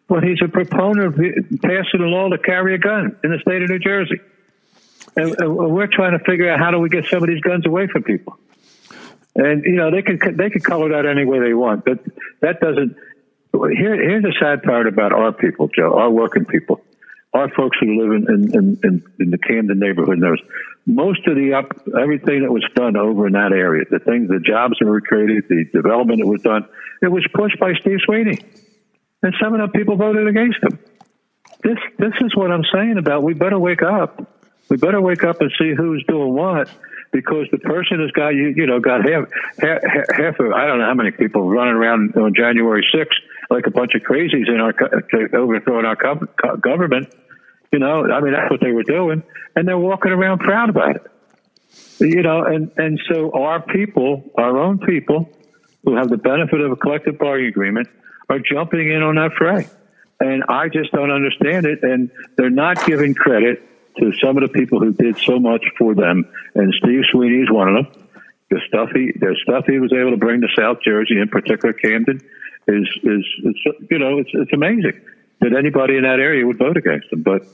[0.07, 3.61] but he's a proponent of passing a law to carry a gun in the state
[3.61, 4.19] of New Jersey.
[5.15, 7.87] And we're trying to figure out how do we get some of these guns away
[7.87, 8.37] from people.
[9.37, 11.99] And you know, they can they can color that any way they want, but
[12.41, 12.95] that doesn't.
[13.53, 16.81] Here, here's the sad part about our people, Joe, our working people
[17.33, 20.39] our folks who live in, in, in, in the Camden neighborhood knows
[20.85, 24.39] most of the up everything that was done over in that area, the things, the
[24.39, 26.67] jobs that were created, the development that was done,
[27.01, 28.39] it was pushed by Steve Sweeney,
[29.21, 30.79] and some of the people voted against him.
[31.63, 34.33] This this is what I'm saying about we better wake up.
[34.69, 36.69] We better wake up and see who's doing what
[37.11, 40.79] because the person has got you you know got half half, half of I don't
[40.79, 43.07] know how many people running around on January 6th
[43.49, 44.73] like a bunch of crazies in our
[45.39, 47.13] overthrowing our government.
[47.71, 49.23] You know, I mean that's what they were doing,
[49.55, 51.03] and they're walking around proud about it.
[51.99, 55.29] You know, and and so our people, our own people,
[55.83, 57.87] who have the benefit of a collective bargaining agreement,
[58.29, 59.67] are jumping in on that fray.
[60.19, 61.83] And I just don't understand it.
[61.83, 63.63] And they're not giving credit
[63.99, 66.25] to some of the people who did so much for them.
[66.55, 68.07] And Steve Sweeney is one of them.
[68.49, 71.73] the stuff he the stuff he was able to bring to South Jersey, in particular
[71.73, 72.21] Camden,
[72.67, 73.59] is is it's,
[73.91, 75.01] you know it's it's amazing
[75.41, 77.23] that anybody in that area would vote against him.
[77.23, 77.45] But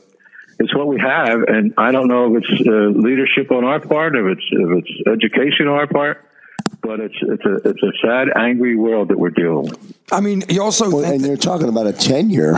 [0.59, 4.15] it's what we have, and I don't know if it's uh, leadership on our part,
[4.15, 6.23] if it's if it's education on our part,
[6.81, 9.97] but it's it's a it's a sad, angry world that we're dealing with.
[10.11, 12.57] I mean, you also well, and you're talking about a tenure.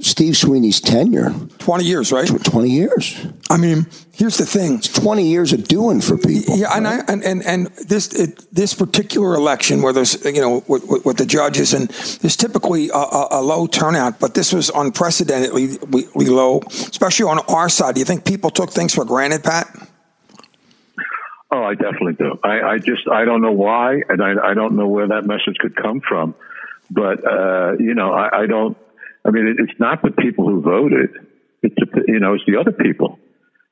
[0.00, 1.34] Steve Sweeney's tenure.
[1.58, 2.28] 20 years, right?
[2.28, 3.26] 20 years.
[3.48, 4.74] I mean, here's the thing.
[4.74, 6.56] It's 20 years of doing for people.
[6.56, 6.76] Yeah, right?
[6.76, 10.86] and, I, and, and, and this it, this particular election where there's, you know, with,
[10.86, 14.70] with, with the judges, and there's typically a, a, a, low turnout, but this was
[14.70, 15.78] unprecedentedly
[16.14, 17.94] low, especially on our side.
[17.94, 19.68] Do you think people took things for granted, Pat?
[21.50, 22.38] Oh, I definitely do.
[22.42, 25.56] I, I just, I don't know why, and I, I don't know where that message
[25.58, 26.34] could come from.
[26.90, 28.76] But, uh, you know, I, I don't,
[29.26, 31.10] I mean, it's not the people who voted.
[31.62, 33.18] It's the, you know, it's the other people.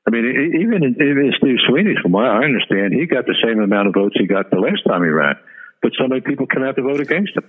[0.07, 0.25] I mean,
[0.61, 4.15] even even Steve Sweeney, from what I understand, he got the same amount of votes
[4.19, 5.35] he got the last time he ran,
[5.81, 7.43] but so many people come out to vote against him.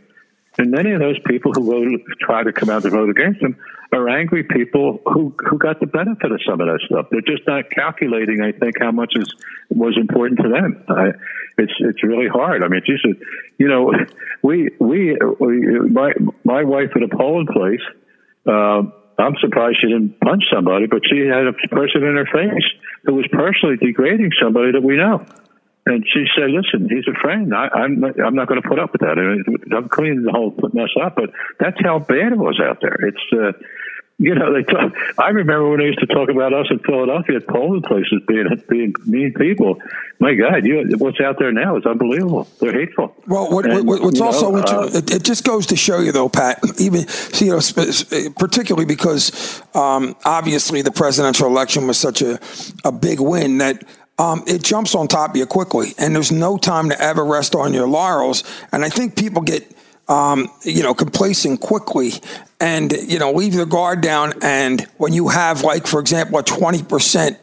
[0.59, 3.59] And many of those people who voted, try to come out to vote against him
[3.93, 7.07] are angry people who, who got the benefit of some of that stuff.
[7.11, 9.33] They're just not calculating, I think, how much is,
[9.71, 10.85] was important to them.
[10.89, 11.11] I,
[11.59, 12.63] it's, it's really hard.
[12.63, 13.05] I mean, just,
[13.59, 13.93] you know,
[14.43, 16.13] we, we, we my,
[16.45, 17.81] my wife at a polling place,
[18.47, 18.83] uh,
[19.19, 22.65] I'm surprised she didn't punch somebody, but she had a person in her face
[23.05, 25.25] who was personally degrading somebody that we know.
[25.87, 27.55] And she said, "Listen, he's a friend.
[27.55, 29.19] I, I'm not, I'm not going to put up with that.
[29.19, 32.99] I'm cleaning the whole mess up, but that's how bad it was out there.
[33.07, 33.53] It's, uh,
[34.19, 37.37] you know, they talk, I remember when they used to talk about us in Philadelphia
[37.37, 39.81] at polling places being being mean people.
[40.19, 42.49] My God, you, what's out there now is unbelievable.
[42.59, 43.15] They're hateful.
[43.27, 46.13] Well, what, and, what, what's also know, uh, it, it, just goes to show you,
[46.13, 46.59] though, Pat.
[46.81, 47.61] Even you know,
[48.39, 52.41] particularly because um, obviously the presidential election was such a
[52.85, 53.85] a big win that
[54.19, 57.55] um, it jumps on top of you quickly, and there's no time to ever rest
[57.55, 58.45] on your laurels.
[58.73, 59.71] And I think people get,
[60.09, 62.13] um, you know, complacent quickly,
[62.61, 64.33] and you know, leave their guard down.
[64.43, 67.39] And when you have, like, for example, a twenty percent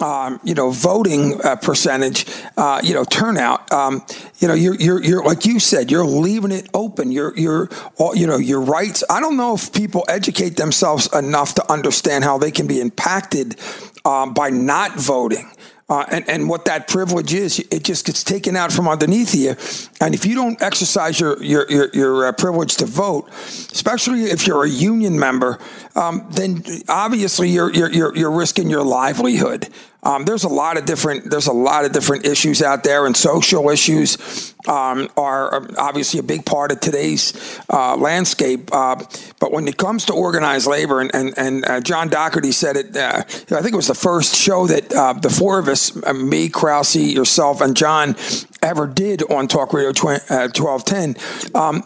[0.00, 3.70] um, you know, voting uh, percentage, uh, you know, turnout.
[3.72, 4.02] Um,
[4.38, 7.12] you know, you're, you're, you're like you said, you're leaving it open.
[7.12, 7.68] You're, you're,
[7.98, 9.04] all, you know, your rights.
[9.10, 13.56] I don't know if people educate themselves enough to understand how they can be impacted
[14.04, 15.50] um, by not voting.
[15.90, 19.56] Uh, and, and what that privilege is, it just gets taken out from underneath you.
[20.00, 23.28] And if you don't exercise your your your, your uh, privilege to vote,
[23.72, 25.58] especially if you're a union member,
[25.96, 29.68] um, then obviously you're, you're you're risking your livelihood.
[30.02, 33.16] Um, there's a lot of different there's a lot of different issues out there, and
[33.16, 38.70] social issues um, are obviously a big part of today's uh, landscape.
[38.72, 39.04] Uh,
[39.38, 42.96] but when it comes to organized labor, and and, and uh, John Dougherty said it,
[42.96, 46.14] uh, I think it was the first show that uh, the four of us, uh,
[46.14, 48.16] me, Krause, yourself, and John,
[48.62, 51.16] ever did on Talk Radio 1210.
[51.54, 51.82] Um,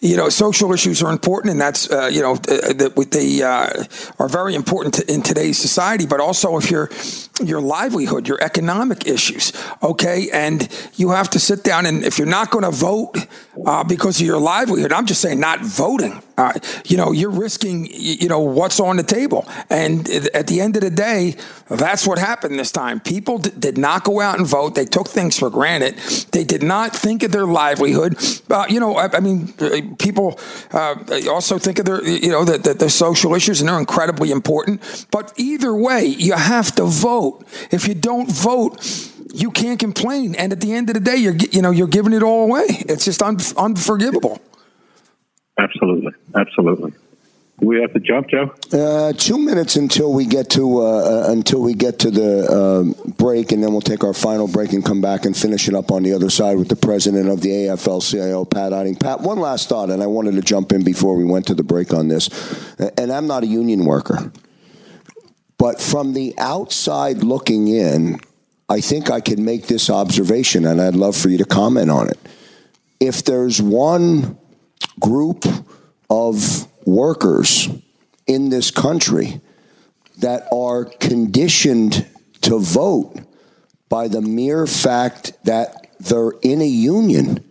[0.00, 3.84] you know, social issues are important, and that's uh, you know that they uh,
[4.20, 6.06] are very important to, in today's society.
[6.06, 6.88] But also, if your
[7.40, 12.26] your livelihood, your economic issues, okay, and you have to sit down and if you're
[12.26, 13.16] not going to vote
[13.66, 16.22] uh, because of your livelihood, I'm just saying not voting.
[16.36, 16.52] Uh,
[16.86, 20.82] you know, you're risking you know what's on the table, and at the end of
[20.82, 21.34] the day,
[21.68, 23.00] that's what happened this time.
[23.00, 24.76] People d- did not go out and vote.
[24.76, 25.96] They took things for granted.
[26.30, 28.16] They did not think of their livelihood.
[28.48, 29.52] Uh, you know, I, I mean
[29.98, 30.38] people
[30.72, 30.94] uh,
[31.28, 35.06] also think of their, you know, the, the, social issues, and they're incredibly important.
[35.10, 37.27] But either way, you have to vote.
[37.70, 38.74] If you don't vote,
[39.32, 40.34] you can't complain.
[40.34, 42.66] And at the end of the day, you're, you know, you're giving it all away.
[42.68, 44.40] It's just un- unforgivable.
[45.58, 46.92] Absolutely, absolutely
[47.60, 48.54] we have to jump, Joe?
[48.72, 53.10] Uh, two minutes until we get to uh, uh, until we get to the uh,
[53.12, 55.90] break, and then we'll take our final break and come back and finish it up
[55.90, 58.96] on the other side with the president of the AFL-CIO, Pat Eiding.
[58.96, 61.64] Pat, one last thought, and I wanted to jump in before we went to the
[61.64, 62.28] break on this.
[62.96, 64.32] And I'm not a union worker,
[65.58, 68.20] but from the outside looking in,
[68.68, 72.08] I think I can make this observation, and I'd love for you to comment on
[72.08, 72.18] it.
[73.00, 74.38] If there's one
[75.00, 75.44] group
[76.08, 77.68] of workers
[78.26, 79.40] in this country
[80.18, 82.06] that are conditioned
[82.42, 83.16] to vote
[83.88, 87.44] by the mere fact that they're in a union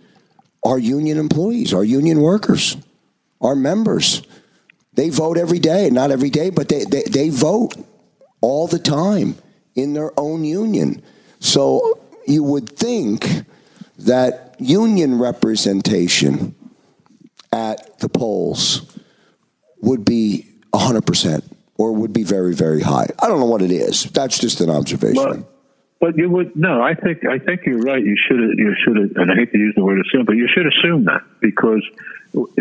[0.64, 2.78] are union employees, are union workers,
[3.40, 4.22] are members.
[4.94, 7.76] They vote every day, not every day, but they, they, they vote
[8.42, 9.36] all the time
[9.76, 11.02] in their own union.
[11.40, 13.26] So you would think
[14.00, 16.56] that union representation
[17.52, 18.82] at the polls
[19.82, 21.44] would be 100%
[21.78, 23.08] or would be very, very high.
[23.20, 24.04] I don't know what it is.
[24.06, 25.46] That's just an observation.
[26.00, 26.82] But you would no.
[26.82, 28.04] I think I think you're right.
[28.04, 30.68] You should you should and I hate to use the word assume, but you should
[30.68, 31.84] assume that because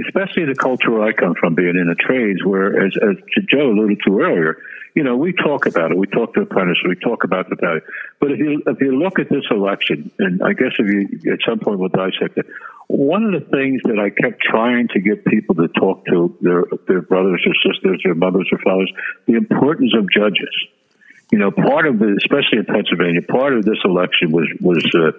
[0.06, 3.16] especially the culture where I come from, being in the trades, where as, as
[3.50, 4.56] Joe alluded to earlier,
[4.94, 5.98] you know, we talk about it.
[5.98, 6.82] We talk to apprentices.
[6.88, 7.82] We talk about the value.
[8.18, 11.40] But if you if you look at this election, and I guess if you at
[11.46, 12.46] some point we'll dissect it,
[12.86, 16.64] one of the things that I kept trying to get people to talk to their
[16.88, 18.90] their brothers or sisters, their mothers or fathers,
[19.26, 20.54] the importance of judges
[21.32, 25.10] you know, part of the, especially in Pennsylvania, part of this election was was uh,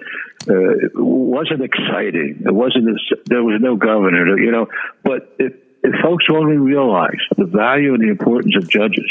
[0.50, 2.44] uh, wasn't exciting.
[2.46, 3.00] It wasn't.
[3.26, 4.68] There was no governor, you know.
[5.04, 5.54] But if
[6.02, 9.10] folks only realize the value and the importance of judges,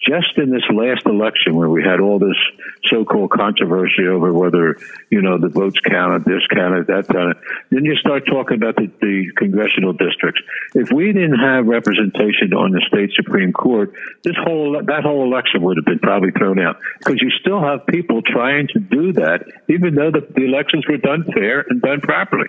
[0.00, 2.36] just in this last election where we had all this
[2.84, 4.76] so-called controversy over whether
[5.10, 7.36] you know the votes counted, this counted, that counted,
[7.70, 10.40] then you start talking about the, the congressional districts.
[10.74, 13.92] If we didn't have representation on the state supreme court,
[14.22, 17.86] this whole that whole election would have been probably thrown out because you still have
[17.86, 22.00] people trying to do that, even though the, the elections were done fair and done
[22.00, 22.48] properly.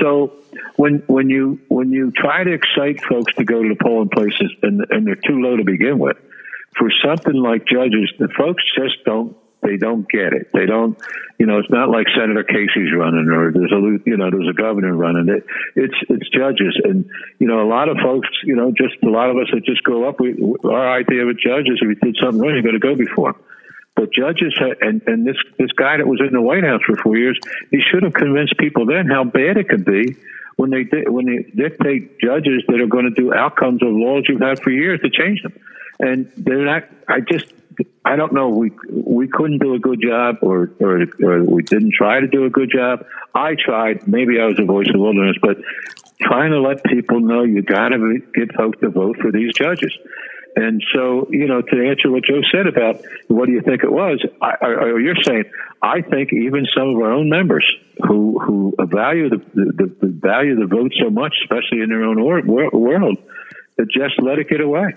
[0.00, 0.32] So
[0.76, 4.52] when when you when you try to excite folks to go to the polling places
[4.62, 6.16] and and they're too low to begin with,
[6.76, 10.50] for something like judges, the folks just don't they don't get it.
[10.52, 10.96] They don't,
[11.38, 14.54] you know, it's not like Senator Casey's running or there's a, you know, there's a
[14.54, 15.44] governor running it.
[15.74, 16.78] It's, it's judges.
[16.84, 19.64] And, you know, a lot of folks, you know, just a lot of us that
[19.64, 22.54] just grow up, we, our idea of a judge is if you did something wrong,
[22.54, 23.34] you got to go before.
[23.96, 27.16] But judges, and, and this, this guy that was in the White House for four
[27.16, 27.38] years,
[27.72, 30.14] he should have convinced people then how bad it could be
[30.58, 34.40] when they when they dictate judges that are going to do outcomes of laws you've
[34.40, 35.54] had for years to change them,
[36.00, 36.82] and they're not.
[37.06, 37.46] I just
[38.04, 38.48] I don't know.
[38.48, 42.44] We we couldn't do a good job, or, or or we didn't try to do
[42.44, 43.06] a good job.
[43.36, 44.08] I tried.
[44.08, 45.58] Maybe I was a voice of the wilderness, but
[46.20, 49.96] trying to let people know you got to get folks to vote for these judges.
[50.58, 53.92] And so, you know, to answer what Joe said about what do you think it
[53.92, 55.44] was, I, or you're saying,
[55.80, 57.64] I think even some of our own members
[58.04, 62.18] who who value the, the, the value the vote so much, especially in their own
[62.18, 63.18] or, world,
[63.76, 64.94] that just let it get away.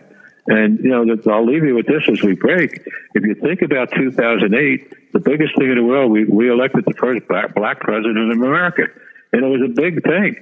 [0.48, 2.82] And you know, I'll leave you with this as we break.
[3.14, 6.96] If you think about 2008, the biggest thing in the world, we we elected the
[6.96, 8.88] first black, black president of America,
[9.32, 10.42] and it was a big thing.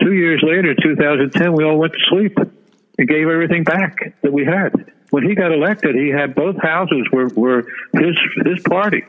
[0.00, 2.38] Two years later, 2010, we all went to sleep
[2.98, 4.92] and gave everything back that we had.
[5.10, 9.04] When he got elected, he had both houses were, were his his party.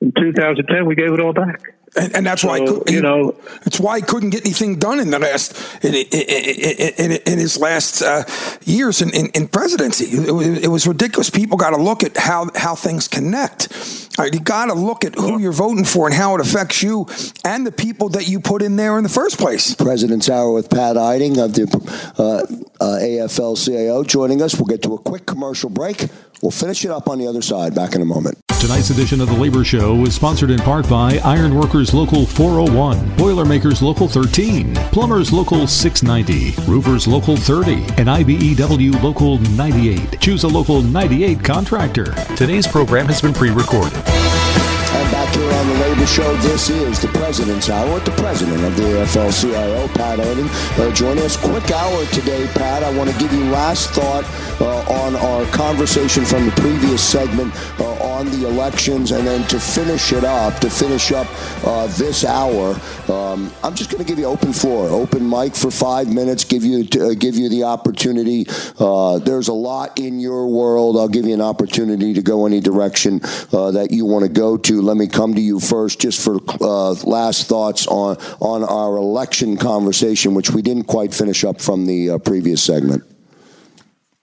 [0.00, 1.60] In 2010, we gave it all back.
[1.94, 3.34] And, and that's so, why could, you know
[3.64, 7.58] that's why he couldn't get anything done in the last in, in, in, in his
[7.58, 8.24] last uh,
[8.64, 10.04] years in, in, presidency.
[10.04, 11.30] It, it, was ridiculous.
[11.30, 13.68] People got to look at how how things connect.
[14.18, 17.06] Right, you got to look at who you're voting for and how it affects you
[17.44, 19.74] and the people that you put in there in the first place.
[19.74, 21.64] President's Hour with Pat Eiding of the
[22.18, 22.38] uh,
[22.82, 24.56] uh, AFL-CIO joining us.
[24.56, 26.06] We'll get to a quick commercial break.
[26.42, 27.74] We'll finish it up on the other side.
[27.74, 28.45] Back in a moment.
[28.60, 33.82] Tonight's edition of The Labor Show is sponsored in part by Ironworkers Local 401, Boilermakers
[33.82, 40.18] Local 13, Plumbers Local 690, Roofers Local 30, and IBEW Local 98.
[40.20, 42.14] Choose a Local 98 contractor.
[42.34, 44.02] Today's program has been pre-recorded.
[44.06, 44.35] And
[45.26, 48.76] back here on the Labor Show, this is the President's Hour with the President of
[48.76, 50.48] the AFL-CIO, Pat Eiding.
[50.78, 51.36] Uh, join us.
[51.36, 52.82] Quick hour today, Pat.
[52.82, 54.24] I want to give you last thought
[54.60, 59.58] uh, on our conversation from the previous segment uh, on the elections, and then to
[59.58, 61.26] finish it up, to finish up
[61.64, 65.70] uh, this hour, um, I'm just going to give you open floor, open mic for
[65.70, 66.44] five minutes.
[66.44, 68.46] Give you uh, give you the opportunity.
[68.78, 70.96] Uh, there's a lot in your world.
[70.96, 73.18] I'll give you an opportunity to go any direction
[73.50, 74.82] that you want to go to.
[74.82, 79.56] Let me come to you first, just for uh, last thoughts on on our election
[79.56, 83.02] conversation, which we didn't quite finish up from the uh, previous segment.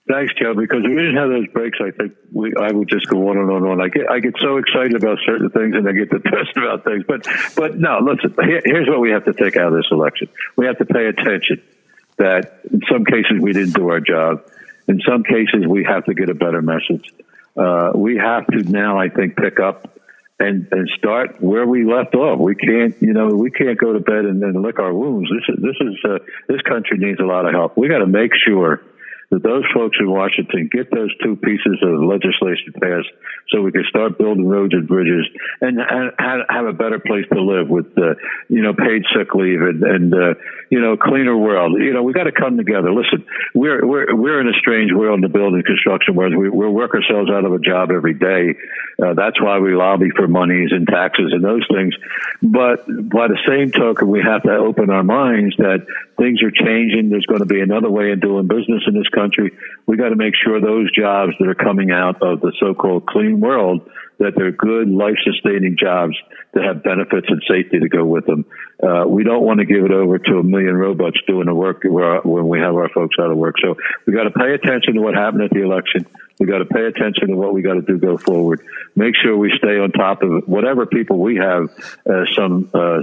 [0.06, 0.54] Thanks, Joe.
[0.54, 3.38] Because if we didn't have those breaks, I think we, I would just go on
[3.38, 3.80] and on and on.
[3.80, 7.04] I get, I get so excited about certain things, and I get depressed about things.
[7.08, 7.26] But,
[7.56, 8.00] but no.
[8.00, 8.34] Listen.
[8.44, 10.28] Here, here's what we have to take out of this election.
[10.56, 11.62] We have to pay attention
[12.18, 14.44] that in some cases we didn't do our job.
[14.86, 17.12] In some cases, we have to get a better message.
[17.56, 19.98] Uh, we have to now, I think, pick up
[20.38, 22.38] and and start where we left off.
[22.40, 25.30] We can't, you know, we can't go to bed and then lick our wounds.
[25.30, 26.18] This is this is uh,
[26.48, 27.76] this country needs a lot of help.
[27.76, 28.82] We got to make sure
[29.34, 33.10] that those folks in Washington get those two pieces of legislation passed
[33.50, 35.26] so we can start building roads and bridges
[35.60, 35.80] and,
[36.48, 38.14] have a better place to live with, uh,
[38.48, 40.34] you know, paid sick leave and, and uh,
[40.70, 41.72] you know, cleaner world.
[41.80, 42.92] You know, we got to come together.
[42.92, 46.36] Listen, we're, we're, we're in a strange world in the building construction world.
[46.36, 48.54] We, we work ourselves out of a job every day.
[49.02, 51.94] Uh, that's why we lobby for monies and taxes and those things.
[52.42, 55.86] But by the same token, we have to open our minds that
[56.16, 57.10] things are changing.
[57.10, 59.52] There's going to be another way of doing business in this country.
[59.86, 63.40] We got to make sure those jobs that are coming out of the so-called clean
[63.40, 63.88] world
[64.18, 66.16] that they're good, life sustaining jobs
[66.52, 68.44] that have benefits and safety to go with them.
[68.82, 71.82] Uh, we don't want to give it over to a million robots doing the work
[71.82, 73.56] when we have our folks out of work.
[73.60, 73.74] So
[74.06, 76.06] we got to pay attention to what happened at the election.
[76.38, 78.60] We got to pay attention to what we got to do go forward.
[78.96, 81.68] Make sure we stay on top of whatever people we have
[82.08, 83.02] uh, some uh,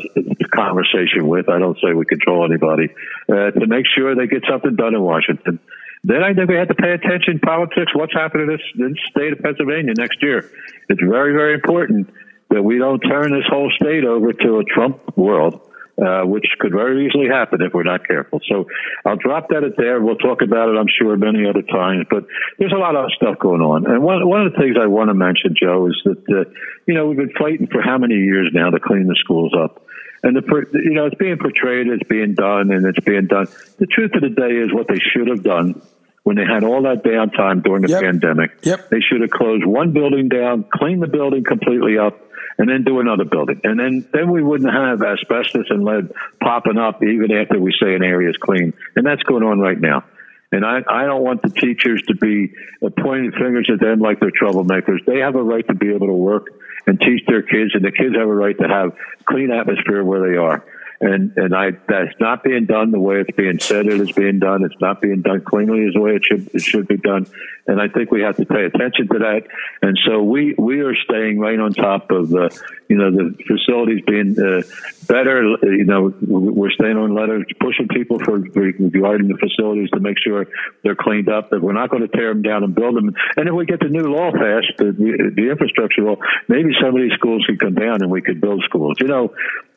[0.53, 1.47] conversation with.
[1.47, 2.89] I don't say we control anybody
[3.29, 5.59] uh, to make sure they get something done in Washington.
[6.03, 7.93] Then I think we have to pay attention politics.
[7.93, 10.49] What's happening in this, state of Pennsylvania next year?
[10.89, 12.09] It's very, very important
[12.49, 15.61] that we don't turn this whole state over to a Trump world.
[16.01, 18.39] Uh, which could very easily happen if we're not careful.
[18.49, 18.65] So
[19.05, 20.01] I'll drop that at there.
[20.01, 22.07] We'll talk about it, I'm sure, many other times.
[22.09, 22.25] But
[22.57, 23.85] there's a lot of stuff going on.
[23.85, 26.49] And one, one of the things I want to mention, Joe, is that, uh,
[26.87, 29.85] you know, we've been fighting for how many years now to clean the schools up.
[30.23, 30.41] And the,
[30.73, 33.45] you know, it's being portrayed as being done and it's being done.
[33.77, 35.83] The truth of the day is what they should have done
[36.23, 38.01] when they had all that downtime during the yep.
[38.01, 38.57] pandemic.
[38.63, 38.89] Yep.
[38.89, 42.19] They should have closed one building down, cleaned the building completely up,
[42.57, 43.61] and then do another building.
[43.63, 47.95] And then, then we wouldn't have asbestos and lead popping up even after we say
[47.95, 48.73] an area is clean.
[48.95, 50.03] And that's going on right now.
[50.51, 52.53] And I, I don't want the teachers to be
[52.85, 55.05] uh, pointing fingers at them like they're troublemakers.
[55.05, 56.47] They have a right to be able to work
[56.87, 58.91] and teach their kids, and the kids have a right to have
[59.25, 60.65] clean atmosphere where they are
[61.01, 64.39] and and I that's not being done the way it's being said it is being
[64.39, 64.63] done.
[64.63, 67.25] It's not being done cleanly as the way it should it should be done,
[67.65, 69.47] and I think we have to pay attention to that.
[69.81, 72.55] And so we we are staying right on top of the
[72.87, 74.61] you know the facilities being uh,
[75.07, 75.41] better.
[75.63, 80.45] You know we're staying on letters, pushing people for regarding the facilities to make sure
[80.83, 81.49] they're cleaned up.
[81.49, 83.15] That we're not going to tear them down and build them.
[83.37, 84.91] And if we get the new law passed, the,
[85.35, 88.63] the infrastructure law, maybe some of these schools could come down and we could build
[88.67, 88.97] schools.
[88.99, 89.33] You know,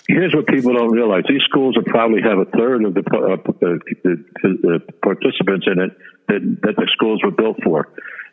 [0.06, 3.36] Here's what people don't realize: these schools will probably have a third of the, uh,
[3.60, 5.96] the, uh, the, uh, uh, participants in it
[6.28, 7.88] that, that the schools were built for.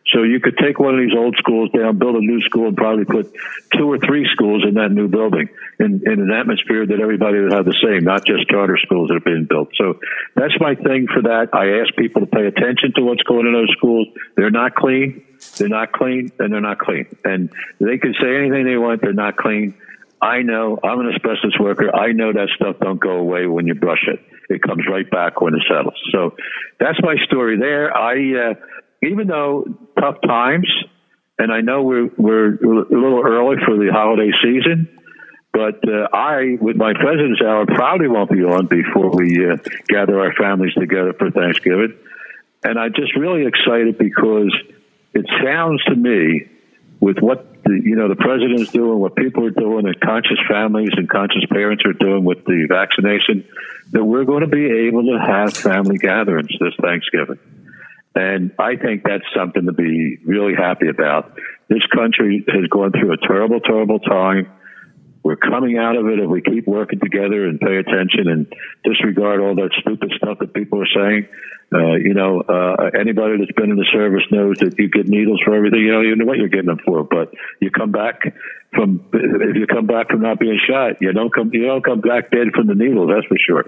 [0.08, 2.76] So you could take one of these old schools down, build a new school, and
[2.76, 3.32] probably put
[3.78, 5.50] two or three schools in that new building
[5.80, 9.18] in, in an atmosphere that everybody would have the same, not just charter schools that
[9.18, 9.70] are being built.
[9.78, 10.00] So
[10.36, 11.50] that's my thing for that.
[11.54, 14.08] I ask people to pay attention to what's going in those schools.
[14.36, 15.24] They're not clean.
[15.58, 17.06] They're not clean, and they're not clean.
[17.24, 19.02] And they can say anything they want.
[19.02, 19.76] They're not clean.
[20.22, 21.94] I know I'm an asbestos worker.
[21.96, 24.20] I know that stuff don't go away when you brush it.
[24.50, 26.00] It comes right back when it settles.
[26.12, 26.36] So
[26.80, 27.96] that's my story there.
[27.96, 28.54] I, uh,
[29.02, 29.66] even though
[30.00, 30.72] tough times,
[31.40, 34.90] and I know we're, we're a little early for the holiday season,
[35.54, 39.58] but uh, I, with my President's Hour, probably won't be on before we uh,
[39.88, 41.98] gather our families together for Thanksgiving.
[42.64, 44.56] And I'm just really excited because
[45.14, 46.48] it sounds to me,
[47.00, 47.51] with what
[47.84, 51.84] you know, the president's doing, what people are doing, and conscious families and conscious parents
[51.86, 53.48] are doing with the vaccination,
[53.92, 57.40] that we're going to be able to have family gatherings this Thanksgiving.
[58.14, 61.38] And I think that's something to be really happy about.
[61.70, 64.52] This country has gone through a terrible, terrible time.
[65.24, 68.54] We're coming out of it if we keep working together and pay attention and
[68.84, 71.28] disregard all that stupid stuff that people are saying.
[71.74, 75.40] Uh, you know, uh, anybody that's been in the service knows that you get needles
[75.46, 75.80] for everything.
[75.80, 78.28] You don't even know what you're getting them for, but you come back
[78.76, 82.02] from, if you come back from not being shot, you don't come, you don't come
[82.02, 83.64] back dead from the needles, that's for sure.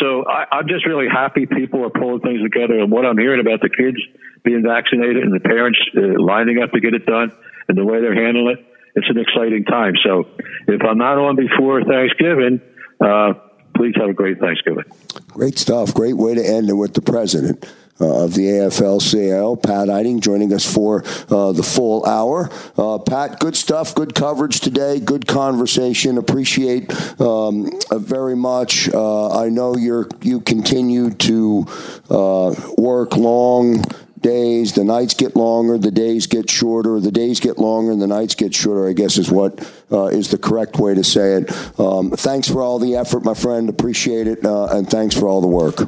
[0.00, 3.40] So I, I'm just really happy people are pulling things together and what I'm hearing
[3.40, 4.00] about the kids
[4.44, 7.32] being vaccinated and the parents uh, lining up to get it done
[7.68, 9.92] and the way they're handling it, it's an exciting time.
[10.04, 10.24] So
[10.68, 12.60] if I'm not on before Thanksgiving,
[13.00, 13.34] uh,
[13.82, 14.84] please have a great Thanksgiving.
[15.26, 15.92] Great stuff.
[15.92, 17.66] Great way to end it with the president.
[18.00, 22.50] Uh, of the AFL-CIO, Pat Eiding, joining us for uh, the full hour.
[22.76, 26.18] Uh, Pat, good stuff, good coverage today, good conversation.
[26.18, 28.88] Appreciate um, very much.
[28.88, 31.66] Uh, I know you're you continue to
[32.10, 33.84] uh, work long
[34.22, 34.72] days.
[34.72, 37.00] The nights get longer, the days get shorter.
[37.00, 38.88] The days get longer, and the nights get shorter.
[38.88, 39.60] I guess is what
[39.90, 41.80] uh, is the correct way to say it.
[41.80, 43.68] Um, thanks for all the effort, my friend.
[43.68, 45.80] Appreciate it, uh, and thanks for all the work.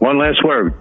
[0.00, 0.74] One last word.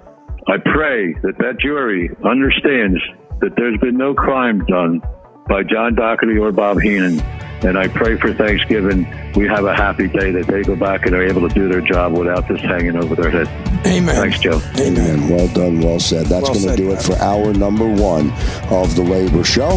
[0.48, 3.02] I pray that that jury understands
[3.40, 5.02] that there's been no crime done
[5.48, 7.22] by John Dougherty or Bob Henon.
[7.64, 11.16] And I pray for Thanksgiving we have a happy day that they go back and
[11.16, 13.48] are able to do their job without this hanging over their head.
[13.88, 14.16] Amen.
[14.16, 14.62] Thanks, Joe.
[14.78, 15.30] Amen.
[15.30, 15.82] Well done.
[15.82, 16.28] Well said.
[16.28, 18.32] That's well going to do it for hour number one
[18.70, 19.76] of the Labor Show.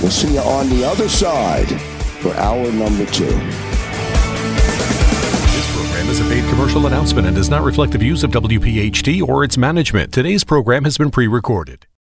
[0.00, 1.68] We'll see you on the other side
[2.20, 3.36] for hour number two This
[5.76, 9.44] program is a paid commercial announcement and does not reflect the views of WPHT or
[9.44, 10.12] its management.
[10.12, 11.86] Today's program has been pre recorded.